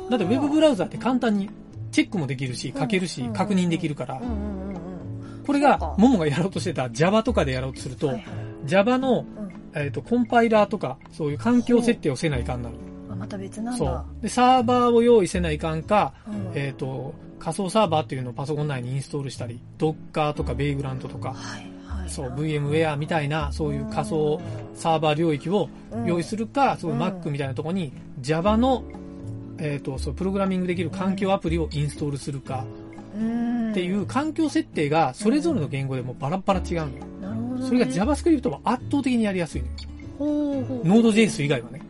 [0.10, 1.50] だってウェブブラウザって簡単に
[1.92, 2.82] チェックもできるし、うん。
[2.82, 4.22] 書けるしうん、確認できるから。
[5.48, 8.26] これがももがやろうとしてた Java とかでやろうとするとはい、はい。
[8.66, 9.54] Java の、うん。
[9.76, 12.76] えっと、コンパイラーとか、そういう環境設定をせないかんなる。
[13.10, 13.86] あまた別なんだ。
[13.86, 13.86] そ
[14.20, 14.22] う。
[14.22, 16.52] で、サーバーを用意せないかんか、うん。
[16.56, 21.36] えっ、と、仮想サーバーっていうのをパソコン内にインストールしたり、Docker とかベイグラントとか、
[22.08, 24.42] そう、VMware みたいな、そういう仮想
[24.76, 25.70] サーバー領域を
[26.06, 28.84] 用意するか、そういう Mac みたいなところに Java の、
[29.58, 32.66] えっ、と、そう、プログラミングできる環境アプリをインストールするか
[33.16, 37.68] うんっていう環境設定がそれぞれの言語でもバラバラ違うのよ。
[37.68, 39.74] それが JavaScript は圧倒的にやりやすいのよ。
[40.20, 41.82] ほうほう Node.js 以外はね。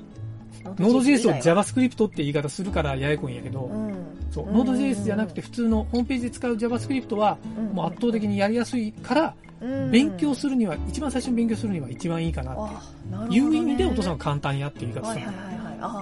[0.78, 3.94] Node.js を JavaScript って言い方するからややこいんやけど、うん。
[4.32, 4.62] そう、うん。
[4.62, 7.38] Node.js じゃなくて普通のホームページで使う JavaScript は
[7.74, 9.36] もう圧倒的にやりやすいから、
[9.92, 12.74] 勉強するには、一番最初に勉強するには一番いいかなって
[13.16, 13.56] ね、いう。
[13.56, 15.53] 意味でお父さんは簡単やって言い方するは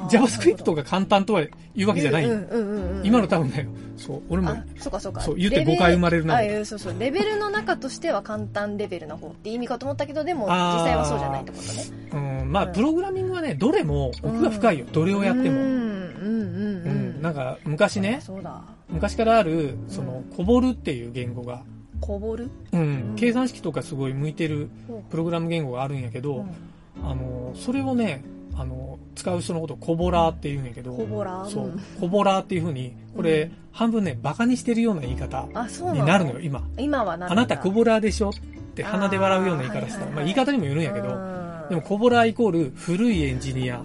[0.10, 1.44] JavaScript が簡単とは
[1.76, 2.26] 言うわけじゃない。
[3.04, 3.68] 今の多分ね、
[3.98, 5.22] そう、俺もあ、そうかそうか。
[5.22, 6.96] そう言って誤解生まれるなそうそう。
[7.00, 10.50] レベルの中としては簡単レベルな方って意味かと思ったけどでも実
[10.84, 12.42] 際はそうじゃないってことね。
[12.42, 14.86] うん、まあ、プログラミングはね、どれも奥が深いよ。
[14.92, 15.60] どれをやっても。
[15.60, 15.88] うんうんう
[16.90, 18.62] んなんか昔ね、そうだ。
[18.90, 21.64] 昔からある、その、コボルっていう言語が、
[22.00, 24.70] こぼるうん、計算式とかすごい向いてる
[25.12, 27.08] プログラム言語があるんやけど、うん。
[27.08, 28.24] あの、それをね、
[28.58, 33.52] あの、使う人のことをコボラーって言うんやけど、こぼらそう、コボラーっていう風に、これ、うん。
[33.72, 36.62] 半分ね、バカにしてるような言い方あそうになるのよ、今。
[36.78, 38.30] 今はなるあなたコボラーでしょ？
[38.30, 38.34] っ
[38.76, 41.16] て鼻で笑うような言い方したら、はいはいはいまあ言い方にもよるんやけど、ど
[41.70, 43.82] でもコボラーイコール古いエンジニア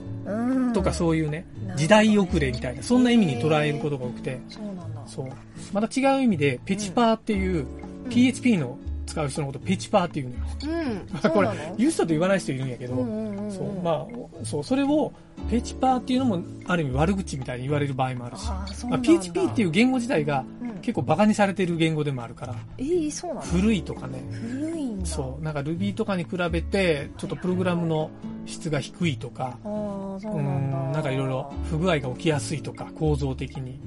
[0.75, 5.03] とかそういうね、時代遅れみたいな、そんな意味に捉えることが多くて、そうなんだ。
[5.07, 5.27] そう。
[5.73, 7.67] また違う意味で、ペチパーっていう、
[8.11, 10.41] PHP の使う人のことペチパーっていうのよ。
[10.65, 11.31] うん。
[11.31, 15.13] これ言う人と言わない人いるんやけど、うんうんそう、まあ、そう、それを、
[15.51, 18.47] ペチパーっていうのも、ある意味悪口みたいに言われる場合もあるし、
[18.89, 20.67] まあ、PHP っていう言語自体がうん。
[20.81, 23.41] 結構バカにされてる言語でもあるから、えー、そうなの？
[23.43, 28.11] 古いとかね、古いそう、なんか Ruby とかに比べて、ちょっとプログラムの
[28.45, 33.81] 質が低いとか、ああそううん、なんかいろいろ不具合が起きやすいとか、構造的に。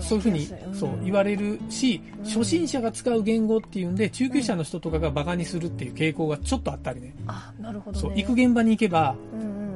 [0.00, 7.14] そういうふうにそう言われるし、うん初心者が使う言語っていうんで、中級者の人とかがバカにするっていう傾向がちょっとあったりね。
[7.28, 9.14] あなるほど、ね、そう、行く現場に行けば、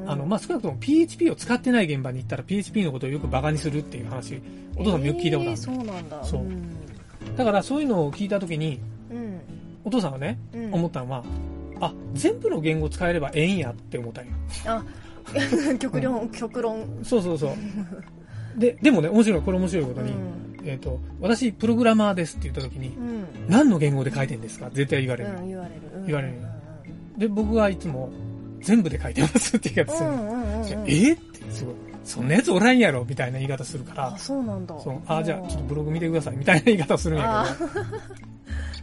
[0.07, 4.43] あの、まあ、少なくとも PHP を使ってない現場に行ったら PHP のことをよくバカにするっていう話、
[4.77, 6.25] お父さんもよく聞いたことある、えーそうなんだ。
[6.25, 6.43] そう。
[6.43, 7.37] ん。
[7.37, 9.41] だからそういうのを聞いたときに、うん。
[9.85, 10.75] お父さんがね、うん。
[10.75, 11.25] 思ったのは、
[11.81, 14.33] あ、全部の言語使えればええんやって思ったんよ。
[14.67, 14.83] あ
[15.79, 16.85] 極論極論。
[17.05, 17.53] そうそうそう。
[18.57, 20.69] で、でもね、面白い、これ面白いことに、うん。
[20.69, 23.27] えっ、と、私、プログラマーですって言ったときに、うん。
[23.49, 24.71] 何の言語で書いてんですか？
[24.73, 25.31] 絶対言われる。
[25.31, 25.81] うん言われる。
[25.95, 26.07] うん。
[26.07, 26.35] 言われる。
[27.19, 28.11] で、僕はいつも、
[28.61, 30.11] 全部で書いてますって言い方する。
[30.11, 30.23] の。
[30.23, 30.37] う
[30.85, 31.75] んえって、すごい。
[32.05, 34.15] そんなやつおらんやろみたいな言い方するから。
[34.15, 34.79] あ、そうなんだ。
[34.81, 37.71] そう、あ、じゃあちょっとブログ見てくださいみたいな言い方するんやけど、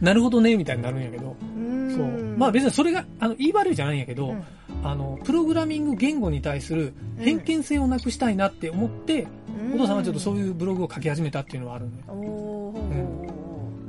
[0.00, 1.94] なるほどね、みたいになるんやけど、うん。
[1.96, 2.38] そう。
[2.38, 4.42] まあ別にそれが、あの、言い悪いじゃないんやけど、うん。
[4.84, 9.26] あの、プログラミング言語に対する偏見性をなくしたいなって思って、
[9.74, 12.02] お父さんはちょっとそういうブログを書き始めたっていうのはあるのよ。
[12.08, 12.72] お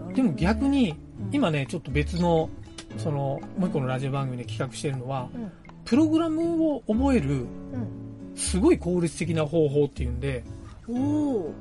[0.09, 0.13] ー。
[0.13, 0.95] でも逆に、うん。
[1.31, 2.49] 今ね、ちょっと別の、
[2.97, 5.51] その、もう一個のラジオ番組で企画してるのは、うん。
[5.85, 7.47] プログラムを覚える、うん。
[8.35, 10.43] すごい効率的な方法っていうんで、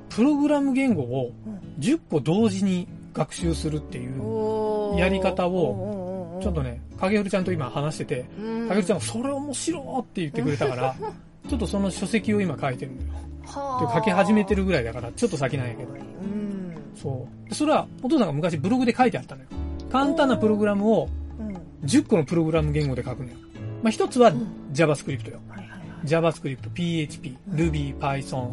[0.08, 1.58] プログラム言語をうん。
[1.82, 8.68] 10個同時に学習するっていう、やり方をちょっとね、影るちゃんと今話してて、うん。
[8.68, 10.94] 影るちゃんがそれ面白いって言ってくれたから、
[11.48, 13.08] ちょっとその書籍を今書いてるのよ。
[13.46, 15.90] はあで書き始めてるぐらいだから、ちょっと先なんやけど。
[15.92, 17.48] うんそう。
[17.48, 19.48] でそれは、お父さんが昔ブログで書いてあったのよ。
[19.90, 21.08] 簡単なプログラムを
[21.40, 21.56] うん
[21.86, 23.36] 10個のプログラム言語で書くのよ。
[23.82, 25.38] まあ、一つはうん JavaScript よ。
[25.48, 28.50] はいはいはい JavaScript、PHP、Ruby、Python、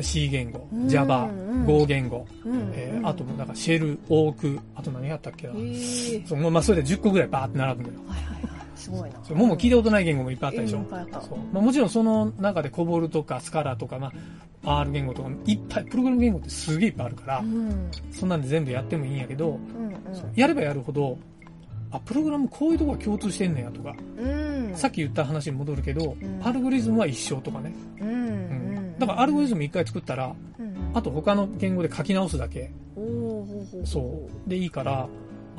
[0.00, 2.26] C 言語う、ん Java う、ん Go 言語、
[2.74, 5.56] えーあと、なんか、シェル、オーク、あと何やったっけなへ。
[5.56, 7.94] ーそう、まあ、それで10個ぐらいバーって並ぶのよ。
[8.08, 9.18] はいはいはいすごいな。
[9.36, 10.78] もうもう聞いたことない言語もいっぱいあったでしょ？
[10.78, 11.20] うんいっぱいあった。
[11.20, 11.38] そう。
[11.52, 14.12] まあ、もちろんその中でコボルとかスカラとか、ま
[14.64, 17.90] あ、R 言語とかいっぱい、プログラム言語ってすげえいっぱいあるからう、ん。
[18.10, 21.18] そんなんで全部やってもいいんやけど、うんそうやればやるほど、
[21.92, 24.72] あ、プログラムこういうとこが共通してんねやとか、うん。
[24.74, 26.40] さっき言った話に戻るけど、ん。
[26.42, 27.72] アルゴリズムは一緒とかね。
[28.00, 28.16] うんううん。
[28.96, 28.98] ん。
[28.98, 30.90] だからアルゴリズム一回作ったら、うん。
[30.94, 32.70] あと他の言語で書き直すだけ、
[33.84, 34.50] そう。
[34.50, 35.08] でいいから、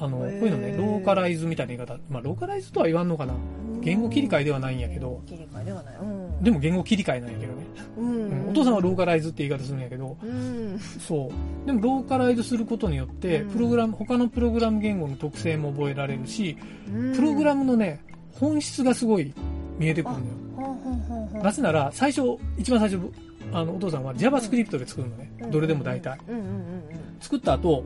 [0.01, 3.35] あの、こういうのね、ローカライズみたいな言い方、まあローカライズとは言わんのかな。
[3.81, 5.95] 言語切り替えではないんやけど、切り替えではない。
[6.01, 6.43] うん。
[6.43, 7.65] でも言語切り替えなんやけどね。
[7.97, 8.29] うん。
[8.29, 8.49] うん。
[8.49, 10.79] お父さんはローカライズって言い方するんやけど、うん。
[10.79, 11.67] そう。
[11.67, 13.49] でもローカライズすることによって、うん。
[13.51, 16.57] プログラム、他のプログラム言語の特性も覚えられるし、
[16.91, 17.15] うん。
[17.15, 19.33] プログラムのね、本質がすごい
[19.77, 21.43] 見えてくるのよ。
[21.43, 22.99] なぜなら、最初、一番最初、
[23.51, 25.31] あの、お父さんは JavaScript で作るのね。
[25.51, 26.17] どれでも大体。
[27.19, 27.83] 作った後、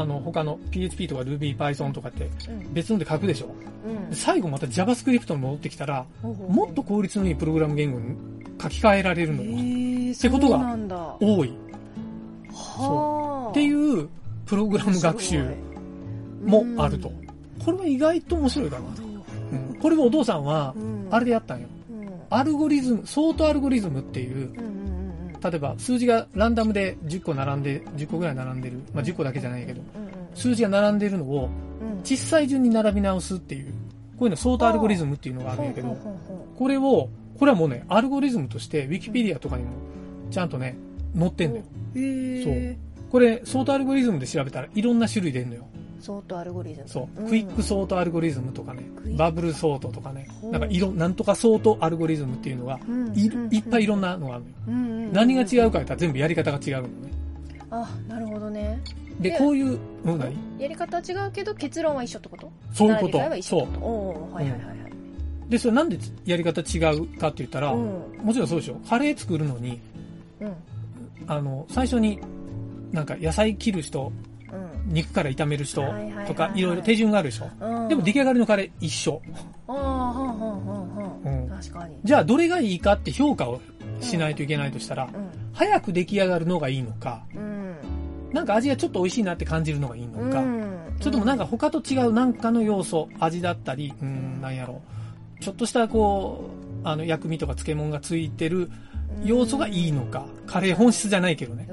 [0.00, 2.74] あの、他の PHP とか Ruby、Python とかってうん。
[2.74, 3.48] 別ので書くでしょ？
[3.86, 4.10] うん。
[4.10, 8.16] で最後また JavaScript に戻ってきたら、もっと効率のいいプログラム言語に
[8.60, 10.12] 書き換えられるのよ。
[10.12, 11.52] ってことが多い。
[12.52, 13.50] はあ。
[13.50, 14.08] っていう
[14.46, 15.44] プログラム学習
[16.44, 17.12] もあると。
[17.64, 18.84] これは意外と面白いかな。
[19.52, 19.78] うん。
[19.80, 20.74] これもお父さんは、
[21.10, 21.68] あれでやったんよ。
[22.30, 24.52] アルゴリズム、ソートアルゴリズムっていう、
[25.42, 28.80] 例えば数字がランダムで10個並んで、10個ぐらい並んでる。
[28.94, 29.82] まあ10個だけじゃないけど、
[30.34, 31.48] 数字が並んでるのを
[31.80, 32.00] うん。
[32.04, 33.72] 小さい順に並び直すっていう、
[34.18, 35.96] こういうのソートアルゴリズムっていうのがあるんやけど
[36.56, 39.70] これを、これはもうね、アルゴリズムとして、ウィキペディアとかにも、
[40.30, 40.76] ちゃんとね、
[41.16, 41.62] 載ってんのよ。
[41.94, 42.76] へー。
[43.10, 45.68] これ、ソートアルゴリズムで調べたらいろんな種類出んのよ。
[46.00, 46.88] ソートアルゴリズム。
[46.88, 47.22] そう。
[47.22, 48.82] クイックソートアルゴリズムとかね。
[49.16, 53.54] バブルソートとかね、なんかいろ、なんとかソートアルゴリズムっていうのが、うんいうん。
[53.54, 54.54] いっぱいいろんなのがあるのよ。
[54.68, 56.88] うんうんうん何が違うか言ったら全部やり方が違うのね。
[57.70, 58.78] あなるほどね。
[59.20, 60.36] で、でこういう、うん、何？
[60.58, 62.52] やり方は違うけど結論は一緒ってこと？
[62.74, 63.18] そういうこと。
[63.42, 63.86] そういうこと？
[63.86, 64.76] おーはいはいはいはい。
[65.48, 65.50] う。
[65.50, 68.02] で、それなんでやり方違うかって言ったら、うん。
[68.22, 68.74] もちろんそうでしょ。
[68.86, 69.80] カレー作るのに、
[70.40, 70.52] うん。
[71.26, 72.20] あの、最初に、
[72.92, 74.27] なんか野菜切る人、うん
[74.88, 75.84] 肉から炒める人
[76.26, 77.50] とか、いろいろ手順があるでしょ。
[77.60, 77.88] うん。
[77.88, 79.22] でも出来上がりのカレー一緒。
[79.68, 81.48] ああはんはんはんんん。
[81.48, 81.96] 確かに。
[82.02, 83.60] じゃあ、どれがいいかって評価を
[84.00, 85.08] しないといけないとしたら、
[85.52, 87.22] 早く出来上がるのがいいのか、
[88.32, 90.96] なんか味がちょっと美味しいなって感じるのがいいのか、うん。
[91.00, 94.82] それともなんか他と違うなんかの要素、味だったり、うん、なんやろ。
[95.40, 96.50] う、ちょっとしたこ
[96.84, 98.70] う、あの薬味とか漬物がついてる
[99.24, 101.68] 要素がいいのか、カレー本質じゃないけどね。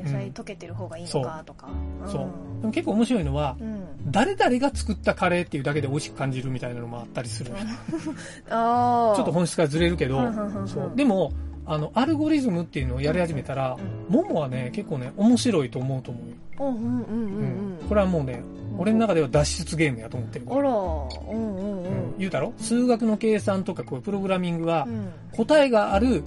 [0.00, 0.06] うん。
[0.06, 1.68] 野菜溶けてる方がいいのかとか。
[2.06, 2.26] そう。
[2.60, 3.82] でも結構面白いのは、うん。
[4.10, 7.52] 誰々が作ったカレーっていうだけで美味しく感じるみたいなのもあったりする。
[8.50, 10.20] ああちょっと本質からずれるけど
[10.66, 10.92] そう。
[10.94, 11.32] でも、
[11.66, 13.76] あの、アルゴリズムっていうのをやり始めたら、
[14.08, 16.34] ももはね、結構ね、面白いと思うと思うよ。
[16.60, 18.42] うんうんうんこれはもうね、
[18.78, 20.46] 俺の中では脱出ゲームやと思ってる。
[20.50, 20.68] あら。
[20.70, 21.92] うんうんううん。
[22.12, 22.14] ん。
[22.18, 22.52] 言うたろ？
[22.58, 25.08] 数学の計算とかこういうプログラミングはうん。
[25.32, 26.22] 答えがあるうん。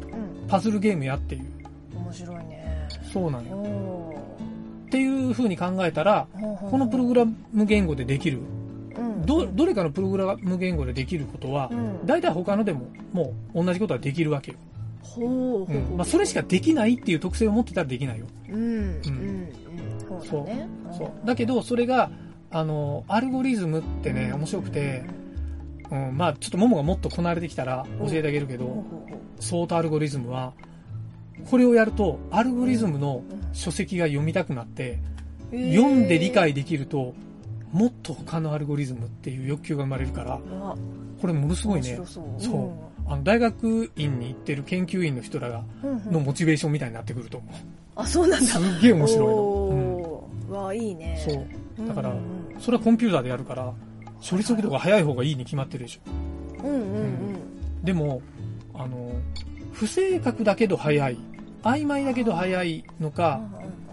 [0.48, 1.46] パズルゲームやっていう。
[1.96, 2.53] 面白いね
[3.14, 3.56] そうなんよ。
[3.58, 4.16] お
[4.88, 8.40] っていう風に考えたら、ーこのプログラム言語でできる、
[8.98, 9.26] うん。
[9.26, 12.06] ど、どれかのプログラム言語でできることはう、ん。
[12.06, 14.58] 大体他のでももう同じことはできるわけよ。
[15.02, 18.26] ほうまあそれしかできないっていう特性を持ってたらできないよ。
[18.50, 19.50] うんうんうん。
[20.22, 20.68] そうだね。
[20.92, 21.12] そう。
[21.28, 22.10] だけど、それが、
[22.50, 25.04] あの、アルゴリズムってね、面白くて、
[25.92, 30.54] うん、まあちょっとももがもっとこなれてきたら教えてあげるけど、ほうほうほソートアルゴリズムは、
[31.50, 33.44] これをやると、アルゴリズムのううん。
[33.54, 35.00] 書籍が読みたくなって、
[35.52, 37.14] 読んで理解できると、
[37.72, 40.40] もっと他のアルゴリズムっていう欲求が生まれるから、
[41.22, 42.00] これものすごいね。
[42.06, 42.94] そう。
[43.06, 46.12] あの大学院に行ってる研究員の人らが、うんうん。
[46.12, 47.54] のモチベーションみたいになってくると思う。
[47.96, 48.48] あそうなんだ。
[48.48, 49.34] すっげえ面白いの。
[49.34, 50.52] おー。
[50.52, 51.22] わあいいね。
[51.28, 51.32] そ
[51.84, 51.88] う。
[51.88, 52.60] だからうん。
[52.60, 53.74] それはコンピューターでやるから、
[54.28, 56.66] 処理速度が速い方がいいに決まってるでしょ。
[56.66, 56.80] うんうん。
[56.80, 57.84] うん。
[57.84, 58.22] でも、
[58.74, 59.12] あの、
[59.74, 61.18] 不正確だけど速い
[61.64, 63.42] 曖昧だけど早いのか、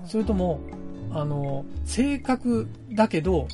[0.06, 0.60] それとも、
[1.12, 3.48] あの、正確だけど、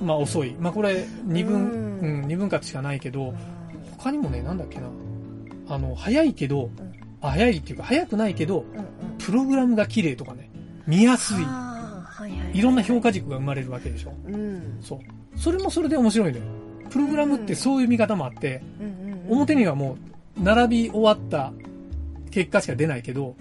[0.00, 0.54] まあ遅い。
[0.58, 1.54] まあこれ二分、
[2.00, 3.34] うんうん、二分割しかないけど、
[3.98, 4.88] 他にもね、なんだっけな。
[5.68, 6.70] あの、早いけど、
[7.20, 8.64] あ早いっていうか早くないけど、
[9.18, 10.50] プログラムが綺麗とかね、
[10.86, 11.36] 見やすい。
[12.52, 14.12] いろんな評価軸が生まれるわけでしょ。
[14.26, 15.38] うんそう。
[15.38, 16.44] それもそれで面白いのよ。
[16.90, 18.62] プログラムってそういう見方もあって、
[19.28, 19.96] 表にはも
[20.38, 21.52] う、並び終わった
[22.36, 23.34] 結果しか出ないけど、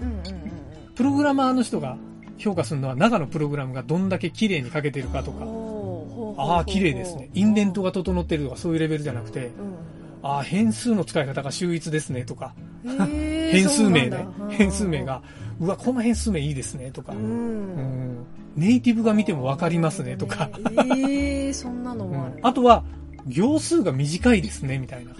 [0.95, 1.97] プログラマーの人が
[2.37, 7.29] 評価するのは中のプログラムがどんだけ綺麗に書けてるかとうんか、ああ、綺麗ですね。
[7.33, 9.51] インデントが整ってるとかそういうレベルじゃなくて、
[10.23, 12.53] ああ、変数の使い方が秀逸ですねとか、
[12.87, 15.21] 変数名ね変数名が、
[15.59, 17.11] うわ、この変数名いいですねとか。
[17.11, 17.19] う、ん。
[17.19, 18.17] うん。
[18.55, 20.49] ネイティブが見てもわかりますねとか、
[20.97, 22.39] ええそんなのうんもある。
[22.43, 22.85] あとは、
[23.27, 25.11] 行数が短いですねみたいな、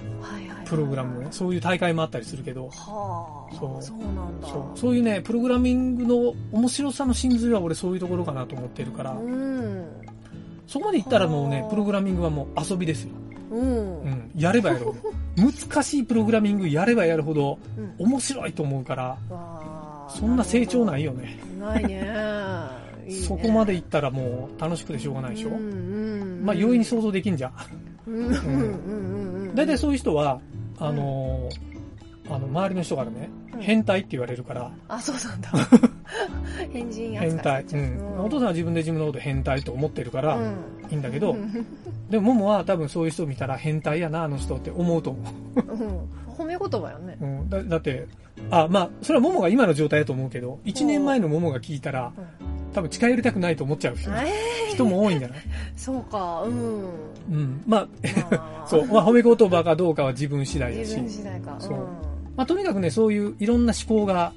[0.66, 3.84] プログラムね、そういう大会もあったりするけど、はあそう。
[3.84, 4.48] そうなんだ。
[4.48, 4.78] そう。
[4.78, 9.86] そういうね、プログラミングの面白さの真髄は俺そういうところかなと思ってるから、うん。
[10.68, 11.70] そこまでいったらもうねは、あ。
[11.70, 13.10] プログラミングはもう遊びですよ。
[13.52, 14.02] うん。
[14.02, 14.32] うん。
[14.36, 15.00] やればやるほど。
[15.38, 17.96] 難しいプログラミングやればやるほどうん。
[17.98, 21.40] 面白いと思うから、わあそんな成長ないよね。
[21.60, 22.06] ないね。
[23.28, 25.50] そこまでいったらもう楽しくてしょうがないでしょ。
[25.50, 27.54] うんうんまあ容易に想像できんじゃん。
[28.08, 29.48] うんうんうん。
[29.48, 29.56] うん。
[29.56, 30.40] 大体そういう人は、
[30.80, 31.76] あのー
[32.30, 33.62] あの、周りの人からね、うん。
[33.62, 35.52] 変態って言われるから、あそうなんだ。
[36.74, 37.30] 変人扱い。
[37.30, 37.64] 変態。
[37.64, 38.26] うん。
[38.26, 40.56] お父さんは自分で自分のこと変態と思ってるから、うん。
[40.90, 41.66] いいんだけど、う ん
[42.10, 45.20] でも、ももは多分そういう人を見たら変態やな、あの人って思うと思
[45.56, 45.62] う。
[45.62, 46.00] うん。
[46.36, 47.18] 褒め言葉よね。
[47.22, 48.08] うん、だだって、
[48.50, 52.12] あ、まあ、それはももが今の状態だと思うけど、1年前のももが聞いたら、
[52.76, 54.12] 多分近寄りたくないと思っちゃう人。
[54.12, 55.40] え人も多いんじゃない？
[55.76, 56.84] そうかうん。
[57.32, 57.64] うん。
[57.66, 57.88] まあ、
[58.32, 58.68] まあ。
[58.70, 60.88] そう、まあ、褒め言葉かどうかは自分次第だし。
[60.90, 61.56] 自、分次第か。
[61.60, 61.78] そう。
[62.36, 64.34] まあ、とにかくね、そういういろんな思考が、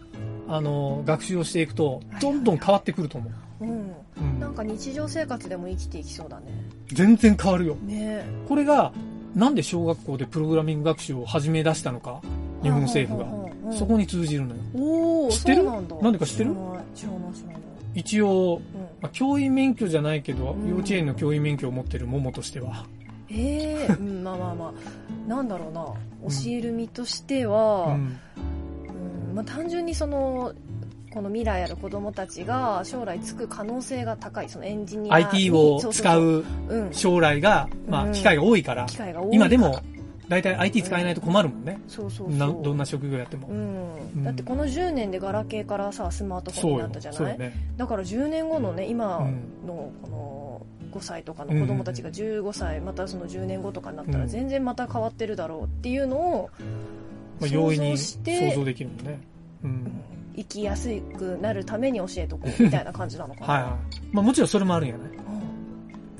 [0.48, 3.28] あの、学習をしていくと、どんどん変わってくると思
[3.60, 3.64] う。
[3.64, 3.70] うん。
[3.70, 3.76] うん。
[3.76, 6.46] うんなんか日常生活でも生きていきそうだね。
[6.92, 7.74] 全然変わるよ。
[7.84, 8.22] ね。
[8.48, 8.92] これが、
[9.34, 12.20] なんで小学校でプログラミング学習を始め出したのか、
[12.62, 13.28] 日本政府が。
[13.70, 14.60] がそこに通じるのよ。
[14.74, 15.64] おお知ってる？
[15.64, 15.96] なんだ。
[16.00, 16.50] なんでか知ってる？
[16.94, 17.62] 知らない知らない
[17.94, 18.80] 一応、うん。
[19.00, 20.68] まあ、教員免許じゃないけど、うん。
[20.68, 22.86] 幼稚園の教員免許を持ってるももとしては、
[23.30, 25.28] ええうんまあまあまあ。
[25.28, 25.82] なんだろうな。
[25.82, 27.92] 教える身としては、うん。
[29.28, 29.34] うん。
[29.34, 30.52] まあ、単純にその
[31.12, 36.84] この未来ある子供たちが将来つく可能性が高いそのエンジニアに IT を使そううう。
[36.90, 38.12] ん、将来が、まあ、うん。
[38.12, 39.80] 機会が多いから、機会が多い今でも、
[40.28, 41.80] 大体 IT 使えないと困るもんね。
[41.88, 43.48] そうそうそうなどんな職業やっても。
[43.48, 47.52] うんうんだってこの10年でガラケーからさスマートフォンになったじゃない、ね。
[47.76, 49.26] だから10年後のね今
[49.66, 56.50] のこの5歳とかの子供たちが15歳またその10年後とかになったらうん全然また変わってるだろうっていうのを
[57.40, 59.20] まあ、想容易に像して想像できるもんね。
[59.64, 60.02] うん。
[60.36, 60.88] 生きやす
[61.18, 63.72] くなるために教えとこうみたいな感じなのかな はいはい。
[64.12, 65.27] まあもちろんそれもあるんやない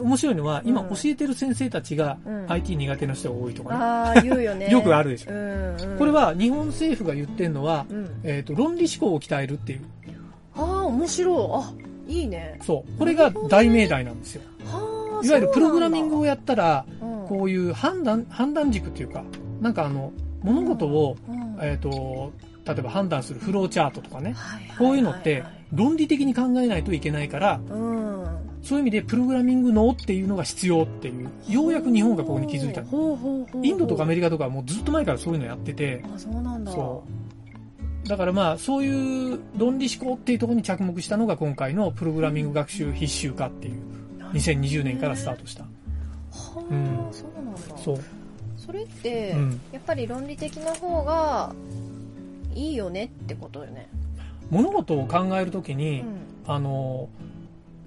[0.01, 0.89] 面白いのは、今うん。
[0.91, 2.47] 教えてる先生たちがうん。
[2.53, 3.77] IT 苦手な人が多いとかね。
[3.77, 4.69] ああ言うよね。
[4.73, 5.31] よくあるでしょ。
[5.99, 8.09] これは日本政府が言ってるのは、うん。
[8.23, 9.81] えっ、と、論理思考を鍛えるっていう。
[10.55, 11.37] ああ面白い。
[11.53, 11.73] あ
[12.09, 12.59] いいね。
[12.63, 12.99] そう。
[12.99, 14.43] これが大命題なんですよ。
[14.65, 16.85] はあいわゆるプログラミングをやったら、
[17.29, 19.25] こういう判断、判断軸っていうか、
[19.61, 21.17] なんかあの、物事を、
[21.61, 22.33] えっ、と、
[22.65, 24.37] 例えば判断するフローチャートとかね、
[24.79, 32.83] こういうのって論理的に考えないといけないから、うんそういう意味でプログラミング脳っていうのが必要っていう、ようやく日本がここに気づいた。
[33.63, 36.73] インドとかアメリカとかはもうずっと前からそういうのやってて、あそうなんだ。
[36.73, 37.05] そ
[38.05, 38.09] う。
[38.09, 43.75] だからまあ、そういう論理思考っていうところに着目したのが今回のプログラミング学習必修化っていう、
[44.33, 45.65] 2020年からスタートした。
[45.65, 45.69] は
[46.31, 47.13] あ、うん。
[47.13, 47.61] そうなんだ。
[47.77, 47.99] そう。
[48.57, 49.61] それって、うん。
[49.73, 51.53] やっぱり論理的な方が
[52.55, 53.89] いいよねってことよね、
[54.51, 56.05] 物事を考えるときうに、ん。
[56.47, 57.09] あの、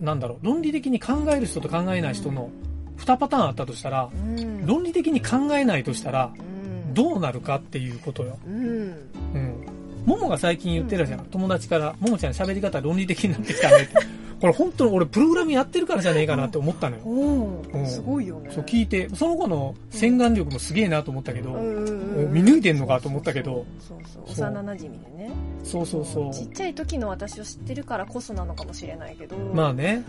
[0.01, 2.49] なんだろう、論理的に考える人と考えない人の
[2.97, 8.37] 2パターンあったとしたら、うん論理的に考えないとしたら、うんどうなるかっていうことよ。
[8.45, 9.65] うんうん。
[10.05, 11.25] ももが最近言ってたじゃん。
[11.25, 13.93] 友達から、ももちゃん喋り方論理的になってきたねって。
[14.41, 17.03] これ本当に俺プログラムやってるからじゃねえかなって思ったのよ。
[17.05, 17.85] おうん。
[17.87, 18.49] すごいよね。
[18.51, 22.33] そう聞いて、その子の洗顔力もすげえなと思ったけど、うんうんうん。
[22.33, 23.65] 見抜いてんのかと思ったけど。
[23.79, 24.49] そうそうそう。
[24.49, 25.31] 幼馴染でね。
[25.63, 26.33] そうそうそう。
[26.33, 29.37] ちっちゃい時の私を知ってるからこそなのかもしれないけど。
[29.53, 30.03] まあね。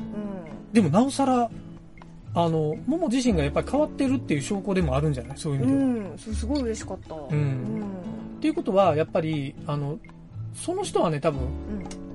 [0.73, 1.51] うでもなおさら、
[2.35, 5.37] あの、もも自身がやっぱり変わってるっていう証拠でもあるんじゃない？
[5.37, 5.85] そういう意味では。
[5.85, 7.15] ん、うん、そうすごい嬉しかった。
[7.15, 7.83] うん。
[8.39, 9.99] っていうことは、やっぱり、あの、
[10.55, 11.49] その人はね、多分、うん。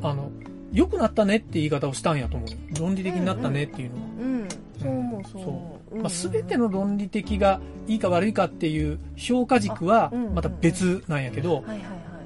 [0.01, 0.31] あの、
[0.77, 2.49] 良くなったねって言い方をしたんやと思う。
[2.51, 2.57] よ。
[2.79, 4.01] 論理的になったねっていうのは。
[4.19, 4.47] うん。
[4.79, 5.95] そう思うそう思う。
[5.95, 11.63] まあ、全ての論理的がいいか悪いかっていう評価軸はまた別なんやけど、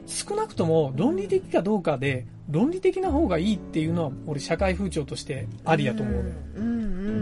[0.06, 6.16] 少なくとも論理的かどうかで、論理的な方がいいっていうのは、俺社会風潮としてありやと思う。
[6.16, 6.36] のよ。
[6.58, 6.66] うん。
[6.66, 6.74] うん。
[6.74, 6.78] う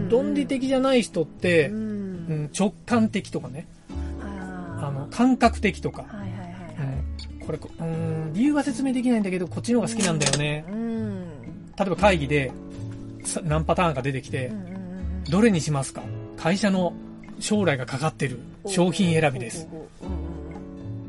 [0.06, 0.08] ん。
[0.08, 3.68] 論理的じゃない人って、ううんん、直感的とかね、
[4.18, 6.06] あの、感覚的とか、
[7.46, 10.64] これ、うん、理由は説明できないんだけど、こっちの方が好きなんだよね。
[10.68, 10.80] うん
[11.80, 12.52] 例えば会議で、
[13.24, 14.52] さ何パターンか出てきて
[15.30, 16.02] どれにしますか？
[16.36, 16.92] 会社の
[17.38, 19.66] 将来がかかってる商品選びです。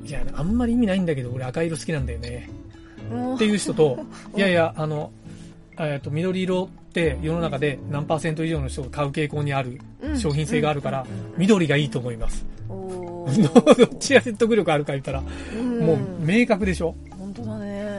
[0.06, 2.50] いや、あんまり意味ないんだけど、俺赤色好きなんだよね。
[3.36, 4.00] っていう人と、
[4.36, 5.12] いやいや、あの、
[5.80, 10.18] えっと、緑色って世の中で何パーセント以上の人が買う傾向にあるうん。
[10.20, 11.06] 商品性があるから
[11.38, 12.46] 緑がいいと思います。
[12.70, 15.24] お どーっちが説得力あるか言ったら、
[15.58, 15.80] うん。
[15.86, 16.96] もう明確でしょ？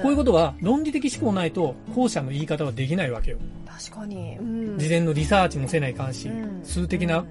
[0.03, 3.39] こういうことは論理的思考ないと後者の言い方はできないわけよ。
[3.67, 4.43] 確かに、う
[4.75, 4.79] ん。
[4.79, 7.25] 事前のリサーチもせないかんしうん、数的な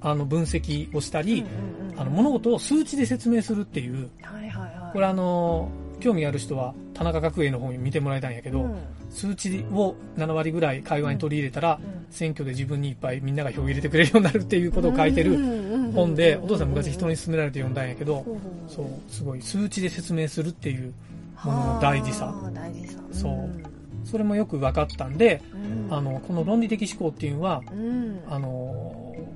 [0.00, 2.00] あの分析をしたり、うんうんうん。
[2.00, 4.92] あの物事を数値で説明するっていう、はいはいはい。
[4.92, 5.70] これあの、
[6.00, 8.78] 興味ある人は田中角栄の本見てもらいたいんやけど、うん。
[9.10, 15.36] 数値を7割ぐらい会話に取り入れたら、うん選挙で自分にいっぱいみんなが票を入れてくれるようになるっていうことを書いてる
[15.92, 18.24] 本で、お父さん昔人に勧められて読んだんやけど、
[18.66, 20.92] そう、すごい数値で説明するっていう
[21.44, 22.26] ものの大事さ。
[22.26, 23.00] はあ大事さ。
[23.12, 23.50] そう。
[24.04, 25.94] それもよく分かったんで、うん。
[25.94, 28.20] あの、この論理的思考っていうのは、うん。
[28.28, 28.48] あの、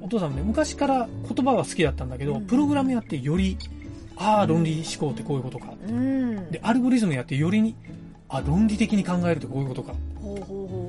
[0.00, 2.46] お父さんもね、昔から言葉は好きだったんだけど、うん。
[2.46, 3.56] プログラムやってより、
[4.16, 5.74] ああ、論理思考ってこういうことか。
[5.86, 6.50] うん。
[6.50, 7.74] で、アルゴリズムやってよりに、
[8.28, 9.92] あ、論理的に考えるってこういうことか。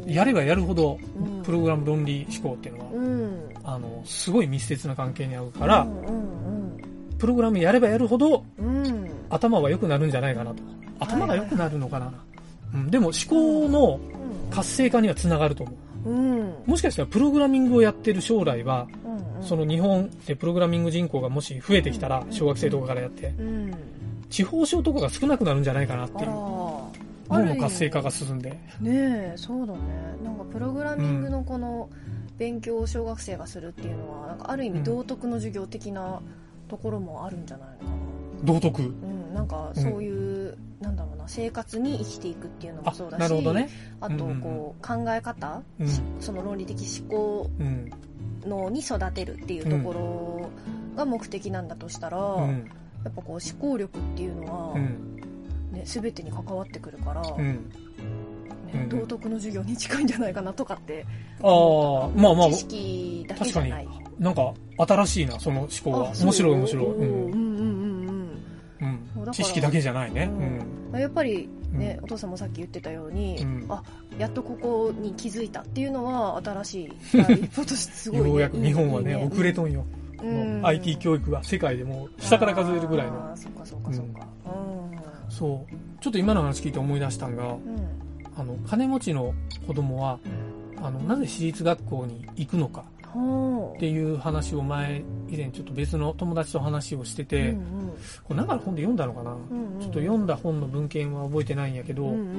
[0.05, 3.49] やればやるほどうん、プログラム論理思考っていうのは、うん。
[3.63, 6.43] あの、すごい密接な関係にあるから、うんうん
[7.23, 8.43] プログラムやればやるほど、
[9.29, 10.61] 頭は良くなるんじゃないかなと。
[11.03, 12.11] 頭が良くなるのかな。
[12.73, 13.99] うん、でも思考の
[14.49, 15.75] 活性化にはつながると思う。
[15.75, 23.73] うんうんもしかしたらプログラミングをやってる将来は、うんその日本でプログラミング人口がもし増えてきたらう、ん小学生とかからやって、うん
[24.29, 26.29] 地方症とかが少なくなるんじゃないかなっていう。
[27.29, 28.49] 脳の活性化が進んで。
[28.49, 28.57] ね
[28.89, 29.79] えそうだね
[30.23, 31.89] なんかプログラミングのこの
[32.37, 36.21] 勉強を小学生がするっていうのはなんかある意味道徳の授業的な
[36.67, 37.91] ところもあるんじゃないのかな
[38.43, 38.81] 道徳。
[38.81, 43.69] うん、なんかそういう、なんだろうな生活に生きていくっていうのもあそうだし、なるほどね。
[44.01, 47.89] あとうんうんうんこう考え方、うんしその論理的思考うん。
[48.45, 50.49] のに育てるっていうところ
[50.97, 52.69] が目的なんだとしたら、うん。
[53.03, 55.21] やっぱこう思考力っていうのは、うん。
[55.71, 57.23] ね、全てに関わってくるから、
[58.89, 61.05] 道徳の授業に近いんじゃないかなとかって
[61.41, 63.87] ああ、まあまあ知、識だけじゃない
[64.19, 66.11] なんか新しいな、その思考は。
[66.11, 66.85] あそう面白い面白い。
[66.85, 67.42] うん。
[69.33, 70.29] 知識だけじゃないね。
[70.31, 70.97] ううん。
[70.97, 70.99] ん。
[70.99, 72.05] やっぱりね、うん。
[72.05, 73.65] お父さんもさっき言ってたように、うん。
[73.69, 73.83] あ
[74.17, 79.29] やっとここに気づいたっていうのは新しい第一歩としてすごい、ね、ようやく日本はいね、いね。
[79.31, 79.85] 遅れとんよ。
[80.21, 83.33] うもんう IT 教育は世界でもう下から数えるぐらいあの。
[83.33, 84.27] ーそっかそっかそっか。
[85.29, 85.75] そう。
[86.01, 87.57] ちょっと今の話聞いて思い出したんが、うん、うん。
[88.35, 89.33] あの、金持ちの
[89.67, 90.19] 子供は、
[90.81, 97.93] あの、なぜ私立学校に行くのかっていう話を前、以前ちょっと別の友達と話をしてて、うん
[98.23, 99.79] これ中の本で読んだのかな、うんうん。
[99.79, 102.37] ちょっと読んだ本の文献は覚えてないんやけど、うんうん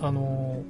[0.00, 0.62] あの、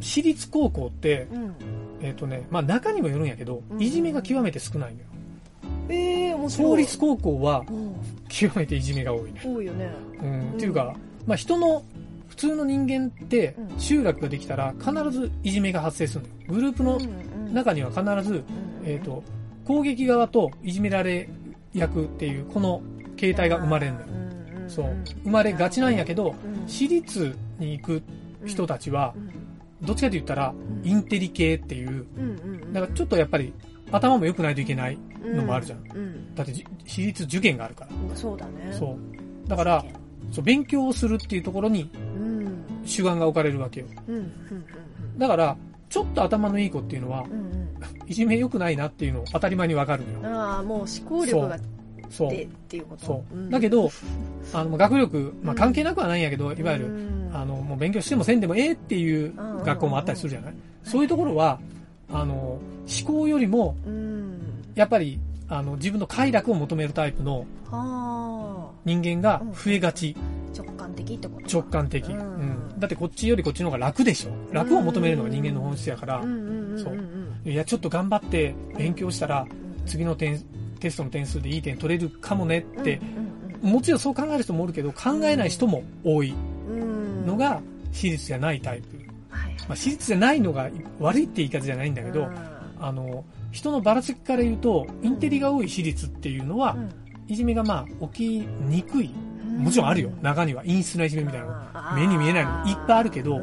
[0.00, 1.44] 私立高校って、うん。
[1.44, 1.54] うん
[2.02, 5.06] えっ、とね、まあ中にもよるんやけどう、んいじめが極めて少ないのよ。
[5.88, 7.94] ええー、公立高校はうん。
[8.28, 9.40] 極めていじめが多いね。
[9.44, 9.90] 多いよね。
[10.20, 10.94] うん、っていうか、
[11.26, 11.82] まあ人の、
[12.28, 13.80] 普通の人間ってうん。
[13.80, 16.34] 集落ができたら必ずいじめが発生するのよ。
[16.48, 17.00] グループの
[17.52, 18.44] 中には必ず、
[18.84, 19.22] えっ、と、
[19.64, 21.28] 攻撃側といじめられ
[21.72, 22.82] 役っていう、この
[23.16, 24.06] 形態が生まれるのよ。
[24.68, 24.96] そう。
[25.24, 26.34] 生まれがちなんやけど、
[26.66, 28.02] 私立に行く
[28.44, 29.14] 人たちは、
[29.82, 32.06] どっちかと言ったら、インテリ系っていう、
[32.72, 33.52] だからちょっとやっぱり
[33.90, 34.98] 頭も良くないといけない。
[35.34, 37.90] のもあるじゃんうんだってじ私立受験があるから。
[37.96, 38.96] うんそうだねそ
[39.44, 39.48] う。
[39.48, 39.84] だから、
[40.32, 43.86] そう勉強をするっていうところにうん主眼が置かれるわけよ。
[44.08, 44.32] うんうん
[45.18, 45.56] だから、
[45.88, 47.68] ちょっと頭のいい子っていうのはう、んうん。
[48.06, 50.36] いじめ良くないなっていうのを当たり前にわかるのよ。
[50.36, 51.58] ああもう思考力が
[52.10, 52.30] そう。
[52.30, 53.06] でっていうこと？
[53.06, 53.50] そう。
[53.50, 53.90] だけど、
[54.52, 59.34] あの、学力、まあ関係なくはないんやけど、いわゆる、あの、もう勉強してもせんでもええっていう
[59.64, 60.54] 学校もあったりするじゃない？
[60.84, 61.58] そういうところは、
[62.12, 62.60] あの、思
[63.04, 64.62] 考よりも、うん。
[64.76, 65.18] やっぱり、
[65.48, 68.70] あの、自分の快楽を求めるタイプのはあ。
[68.84, 70.16] 人間が増えがち。
[70.56, 71.52] 直感的ってこと？
[71.52, 72.08] 直感的。
[72.08, 72.58] ううんん。
[72.78, 74.30] だってこっちよりこっちの方が楽でしょ。
[74.52, 76.20] 楽を求めるのが人間の本質やから。
[76.20, 80.40] そううんいや、ちょっと頑張って勉強したら、うん次の点、
[80.80, 83.26] テストの点数でいい点取れるかもねって、うん
[83.62, 86.34] もちろんそう考える人もおるけど、考えない人も多い
[87.26, 87.60] のが、
[87.92, 88.96] 私立じゃないタイプ。
[89.30, 90.70] はいまあ、私立じゃないのが
[91.00, 92.28] 悪いって言い方じゃないんだけど、
[92.78, 96.76] あの、人のばらつきから言うと、インテリが多い私立っていうのは、
[97.28, 99.10] いじめがまあ起きにくい。
[99.56, 100.10] うんもちろんあるよ。
[100.22, 101.96] 中には陰湿ないじめみたいなの。
[101.96, 102.50] 目に見えないの。
[102.64, 103.40] もいっぱいあるけど、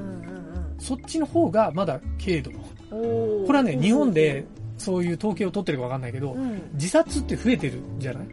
[0.80, 2.52] そっちの方がまだ軽度。
[2.90, 4.46] これはね、日本で
[4.78, 6.36] そういう統計を取ってるかわかんないけど、
[6.74, 8.28] 自殺って増えてるじゃない？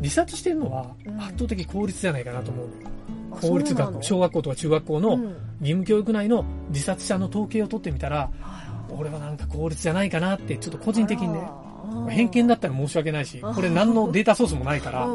[0.00, 2.68] 自殺してるのは圧倒的公立じゃないかなと思う
[3.30, 5.10] 公立学校、小学校とか中学校の
[5.60, 8.30] 義務教育内の自殺者の統計を取ってみたら、
[8.90, 11.40] 俺はなんか公立じゃないかなって、ちょっと個人的にね、
[12.08, 15.06] 偏見だったら申し訳ないし、これ何のデータソースもないから、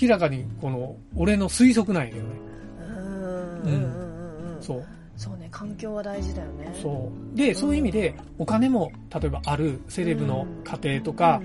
[0.00, 2.34] 明らかにこの、俺の推測なんやけどね。
[3.64, 4.58] うん。
[4.60, 4.84] そう。
[5.16, 6.72] そうね、環境は大事だよね。
[6.80, 7.36] そう。
[7.36, 11.40] で、そういう意味で、お金も、例えばあるセレブの家庭とか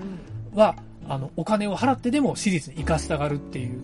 [0.54, 0.74] は、
[1.08, 3.80] あの、お金を払ってでも私立に行かせたがるっていう。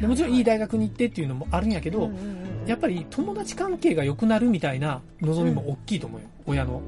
[0.00, 2.10] でもちろんいい大学に行ってっていうのもあるんやけど、
[2.66, 6.80] やっぱり友達関係が良くなるみたいな望みも大きいと思うよ、親の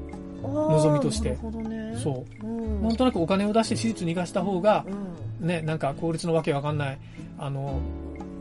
[0.47, 1.29] 望みとして。
[1.29, 1.97] ね。
[1.97, 2.83] そう。
[2.83, 4.85] なんとなくお金を出して私立に行かした方が、
[5.39, 6.97] ね、なんか公立のわけわかんない、
[7.37, 7.79] あの、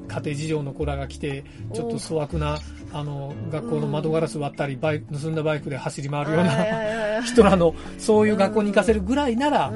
[0.09, 2.59] 家庭事情の子らが来て、ちょっと粗悪な、
[2.93, 9.73] あの、学校の窓ガラス割ったり、バイ盗んだバイクで走り回るような人らの、そういう学校に行かせるぐらいなら、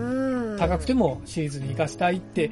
[0.59, 2.51] 高くても私立に行かせたいって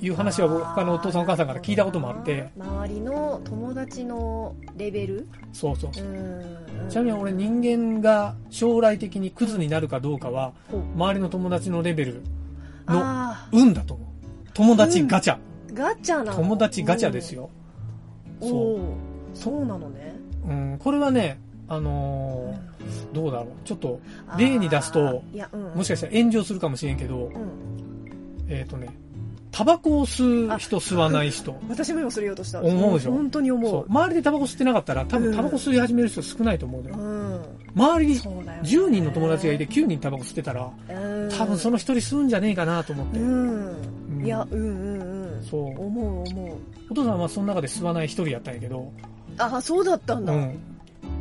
[0.00, 2.50] いう話は他のお父さんお母さんから聞いたこともあって。
[2.56, 5.26] 周りの友達のレベル？
[5.52, 6.04] そうそうそう。
[6.88, 10.52] ちなみに俺人間が将来的にクズになるかどうかは、
[10.94, 12.22] 周りの友達のレベル
[12.86, 14.08] の運だと思う。
[14.54, 15.38] 友達ガチャ。
[15.72, 16.34] ガチャなの？
[16.34, 17.50] 友達ガチャですよ。
[18.40, 18.78] そう。
[19.34, 20.16] そうなのね。
[20.46, 21.38] うん、これはね、
[21.68, 23.46] あのー、どうだろう。
[23.64, 24.00] ちょっと、
[24.38, 25.22] 例に出すと、
[25.74, 27.30] もしかしたら炎上するかもしれんけど、
[28.48, 28.88] えっ、とね、
[29.50, 31.58] タバコを吸う人、吸わない人。
[31.68, 32.60] 私も今それ言おうとした。
[32.60, 33.12] 思うでしょ？
[33.12, 33.86] 本当に思う。
[33.88, 36.96] 周りでタバコ吸ってなかったら、多分タバコ吸い始める人少ないと思うのよ。
[36.96, 37.42] うん、
[37.74, 40.70] 周りに10人の友達がいて9人タバコ吸ってたら、
[41.36, 43.18] 多分その1人吸うんじゃねえかなと思って。
[43.18, 44.24] うん。
[44.24, 45.00] いや、うんうん
[45.36, 45.44] うん。
[45.44, 45.62] そう。
[45.62, 46.56] 思う思う。
[46.90, 48.92] お父さんはその中で吸わない1人やったんやけど。
[49.38, 50.32] あ、そうだったんだ。
[50.32, 50.58] うん。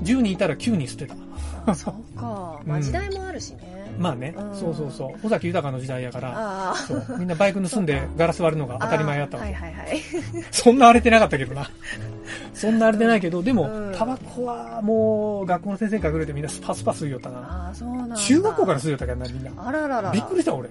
[0.03, 1.15] 10人いたら9人吸ってた。
[1.65, 2.61] あ、そうか。
[2.65, 3.76] まあ時代もあるしね。
[3.97, 5.25] まあね、うん、そうそうそう。
[5.25, 6.75] 尾崎豊の時代やから、
[7.17, 9.53] みんなバイク盗んでガラス割るのが当たり前やったわけ。
[9.53, 10.01] はいはいはい。
[10.51, 11.69] そんな荒れてなかったけどな。
[12.53, 17.69] そんな荒れてないけど、でも、タバコはもう学校の先生からくれてみんなスパスパ吸いよったな。
[17.69, 19.51] あそうなん中学校から吸いよったけどな、みんな。
[19.57, 20.11] あららら。
[20.11, 20.69] びっくりした俺。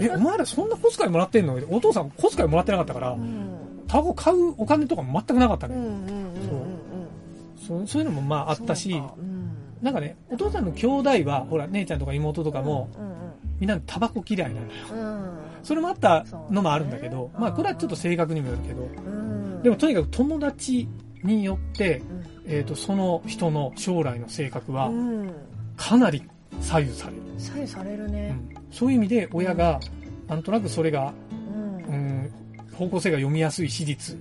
[0.00, 1.58] え、 お前らそんな小遣いもらってんの？
[1.70, 3.16] お父さん小遣いもらってなかったから、
[3.86, 5.74] タバコ買うお金とか全くなかったね。
[7.66, 7.86] そう。
[7.86, 9.02] そういうのもまああったし、
[9.82, 12.88] なんかね、お父さんの兄弟は、ほら、姉ちゃんとか妹とかも、
[13.60, 14.72] みんなタバコ嫌いなのよ。
[15.62, 18.88] それもあったのもあるんだけど、まあ、これはちょっと性格にもよるけど、
[19.62, 20.88] でもとにかく友達
[21.22, 22.02] によって、
[22.46, 24.90] えっ、と、その人の将来の性格は、
[25.76, 26.22] かなり
[26.60, 27.22] 左右される。
[27.38, 28.36] 左右されるね。
[28.70, 29.80] そういう意味で、親が、
[30.28, 31.12] なんとなくそれが、
[31.88, 32.30] うん、
[32.74, 34.16] 方向性が読みやすい私立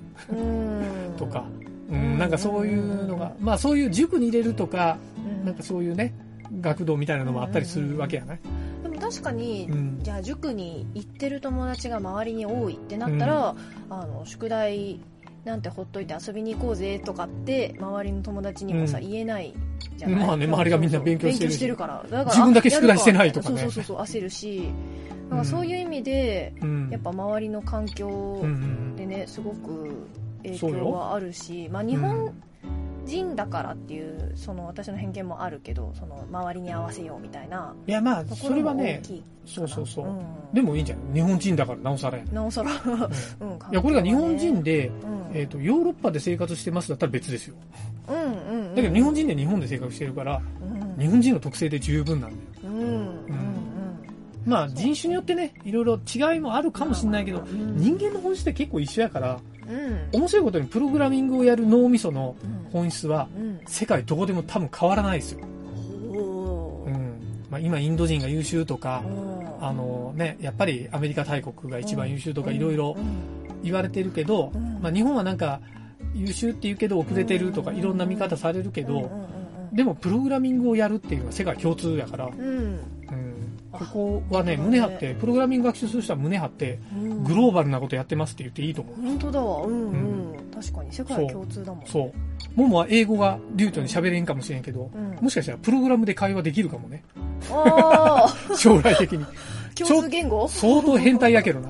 [1.17, 1.45] とか、
[1.89, 4.97] うん、なんかそういうのが、まあそういう塾に入れるとか、
[5.45, 6.13] なんかそういうね、
[6.61, 8.39] 学童みたいなのもあったりするわけやない、
[8.83, 13.55] でも確かに、うん、じゃあ塾に行ってる友達が周りに多いってなったら、
[13.89, 14.99] うん、あの宿題
[15.45, 19.53] なんてほっといて遊びに行こうぜとかって周りの友達にもさ、うん、言えない
[19.95, 20.27] じゃない？
[20.27, 22.03] まあね周りがみんな勉強してるから。
[22.03, 23.61] だから自分だけ宿題してないとかね。
[23.61, 24.69] そうそうそう焦るし。
[25.29, 26.53] だからそういう意味で、
[26.89, 28.45] やっぱ周りの環境
[28.95, 30.07] でねすごく
[30.43, 32.33] 影響はあるし、まあ、日本人
[33.37, 39.01] だからっていうその私の偏見もあるけどその周りに合わせようみたいないやまあそれはね
[39.45, 41.13] そうそうそう、うん、でもいいんじゃない？
[41.13, 47.55] 日本人だからなおさらなおさら、うん、いやこれが日本人で、うん、えーと、ヨーロッパで生活してますだったら別ですよ、
[48.09, 50.41] うんうん、うん、だけど日本人で日本で生活してるから、
[50.97, 53.07] 日本人の特性で十分なんだよ、うん
[54.45, 62.35] まあ人種によってねいろいろ違いもあるかもしれないけど、人間の本質って結構一緒やから、うん、面白いことにプログラミングをやる脳みその
[62.71, 63.27] 本質は、
[63.65, 65.39] 世界どこでも多分変わらないですよ。
[65.45, 67.17] うん。
[67.49, 69.03] まあ、今インド人が優秀とか、
[69.59, 72.95] あのね、やっぱりアメリカ大国が一番優秀とかいろいろ
[73.63, 74.51] 言われてるけど、
[74.81, 75.61] まあ、日本はなんか
[76.13, 79.11] 優秀って言うけど遅れてるとかいろんな見方されるけど、
[79.73, 82.79] でもプログラミングをやるっていうのは世界共通やから、うん
[83.77, 86.79] ここはね、胸張って、プログラミング学習する人は胸張って、
[87.23, 88.95] グローバルなことやってますって言っていいと思う。
[88.95, 89.65] 本当だわ。
[89.65, 89.93] うん、う
[90.33, 92.59] ん、確かに、世界共通だもん、そう。
[92.59, 94.89] ももは英語が流暢に喋れんかもしれんけど、
[95.21, 97.03] もしかしたらプログラムで会話できるかもね。
[98.55, 99.25] 将来的に。
[99.77, 100.47] 共通言語？
[100.47, 101.69] 相当変態やけどな。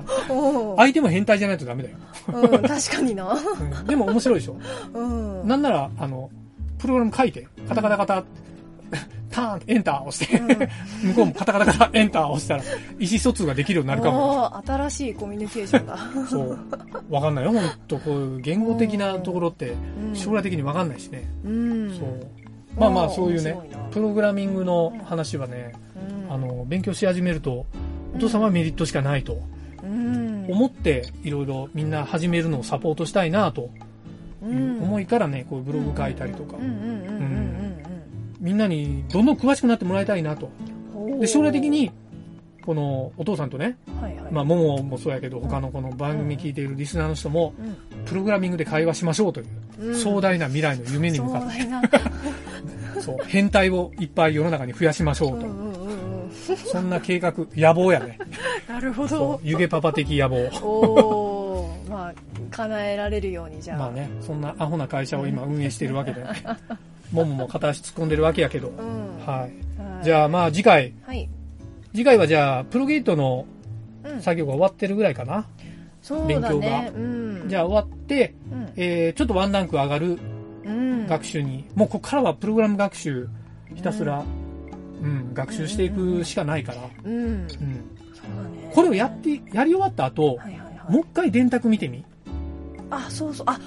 [0.78, 1.96] 相手も変態じゃないとダメだよ。
[2.28, 3.86] うん、確かにな、うん。
[3.86, 4.56] でも面白いでしょ。
[4.94, 5.46] うん。
[5.46, 6.30] なんなら、あの、
[6.78, 8.24] プログラム書いて、カタカタカタ、
[9.30, 10.48] ターン、エンター押して、うん
[11.10, 12.62] 向こうもカタカタカタエンター押したら、
[12.98, 14.62] 意思疎通ができるようになるかも。
[14.66, 15.98] 新しいコミュニケーションだ。
[16.28, 16.58] そう。
[17.10, 17.98] わかんないよ、ほんと。
[17.98, 21.28] こういう言語的なところって、うん将来的にわかんないしね。
[21.44, 21.90] うん。
[21.96, 22.26] そう。
[22.78, 23.56] まあまあ、そういうね
[23.90, 25.72] プログラミングの話はね、
[26.28, 27.66] うんあの、勉強し始めると、
[28.14, 29.40] お父さんはメリットしかないと
[29.82, 33.70] うん思って、いろいろみんな始めるのをサポートしたいなと
[34.42, 37.17] いう思いからね、こういうブログ書いたりとかうん、うんうん
[38.40, 40.50] みんなにどんどん詳しくなってもらいたいなと。
[40.94, 41.20] うんうん。
[41.20, 41.90] で、将来的に、
[42.64, 49.44] このお父さんとね、はいはい、まあ、もももそうやけど、他のこの番組聞いているリスナーの人も、うプログラミングで会話しましょうとい
[49.78, 51.88] う、ん、壮大な未来の夢に向かっ壮大な。
[51.88, 51.98] て、
[53.00, 55.46] そう、変態をいっぱい世の中に増やしましょうと。
[55.46, 56.56] うんうんうんうん。
[56.56, 58.18] そんな計画、野望やね。
[58.68, 59.40] なるほそどう、。
[59.42, 60.36] 湯気パパ的野望。
[60.62, 62.14] おー、まあ、
[62.50, 63.78] 叶えられるようにじゃあ。
[63.78, 66.22] まあね、そんなアホな会社を今運営しているわけで、
[67.12, 68.68] ももも片足突っ込んでるわけやけど。
[68.68, 69.26] うん。
[69.26, 69.38] はい。
[69.40, 71.28] はいじゃあまあ次回、はい。
[71.92, 73.46] 次回はじゃあ、プロゲートの
[74.04, 74.22] うん。
[74.22, 75.46] 作業が終わってるぐらいかな。
[76.02, 76.60] そう勉強。
[76.60, 77.44] がうん。
[77.48, 80.18] じゃあ終わって、うん、えー、ちょっとワンランク上がる
[80.64, 81.06] うん。
[81.06, 83.28] 学習に、もうここからはプログラム学習、
[83.74, 84.24] ひたすら、
[85.02, 87.14] うん、学習していくしかないから、うん。
[87.14, 87.46] うん。
[87.48, 87.66] そうだ
[88.50, 88.70] ね。
[88.72, 90.92] これをやって、やり終わった後、はいはいはい。
[90.92, 92.04] もう一回電卓見てみ。
[92.90, 93.46] あ、そうそう。
[93.48, 93.58] あ、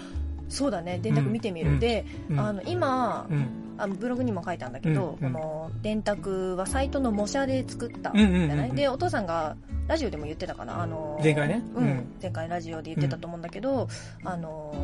[0.52, 1.00] そうだね。
[1.02, 1.72] 電卓見てみる。
[1.72, 1.80] うん。
[1.80, 2.40] で、うん。
[2.40, 3.48] あの、今、うん。
[3.78, 8.16] あのブログにも書いたんだけど、この電卓はサイトの模写で作ったん。
[8.16, 9.56] じゃない、でお父さんが
[9.88, 10.84] ラジオでも言ってたかな。
[10.84, 11.64] あの前回ね。
[11.74, 11.84] うん。
[11.84, 12.14] うん。
[12.22, 13.88] 前回ラジオで言ってたと思うんだけど、
[14.24, 14.76] あの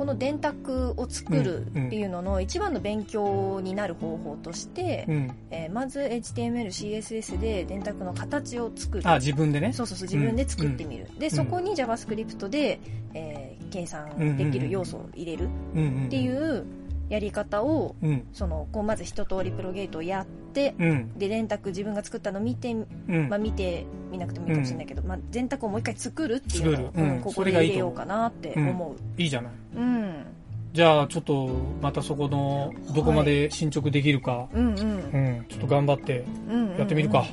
[0.00, 5.36] この電卓を作るっていうのの一番の勉強になる方法として、うん。
[5.50, 9.74] えーまず HTML、CSS で電卓の形を作るあ、自分でね。
[9.74, 12.80] そうそうそう自分で作ってみる、でそこに JavaScript で、
[13.12, 16.06] えー計算できる要素を入れるうんうん。
[16.06, 16.64] っていう
[17.10, 18.26] やり方をうん。
[18.32, 21.18] そのこうまず一通りプロゲートをやって、うん。
[21.18, 23.28] で電卓自分が作ったのを見て、うん。
[23.28, 29.52] まあ、見てみなくてもいいかもしれないけど、まあ、電卓をもう一回作るっていうのを、作るうんここで入れようかなって思ういいじゃない。
[29.76, 30.24] うん、うん
[30.72, 31.48] じゃあ、ちょっと、
[31.82, 37.24] またそこの、どこまで進捗できるか、うんうん、ちょっと頑張って、うんやってみるかは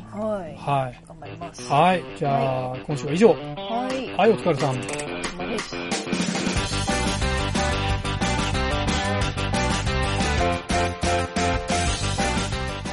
[0.49, 1.03] いはい。
[1.07, 2.03] 頑張りますはい。
[2.17, 3.29] じゃあ、今週は以上。
[3.29, 3.35] は
[3.93, 4.73] いはい、お疲れさん。
[4.73, 4.81] 頑
[5.37, 6.46] 張ります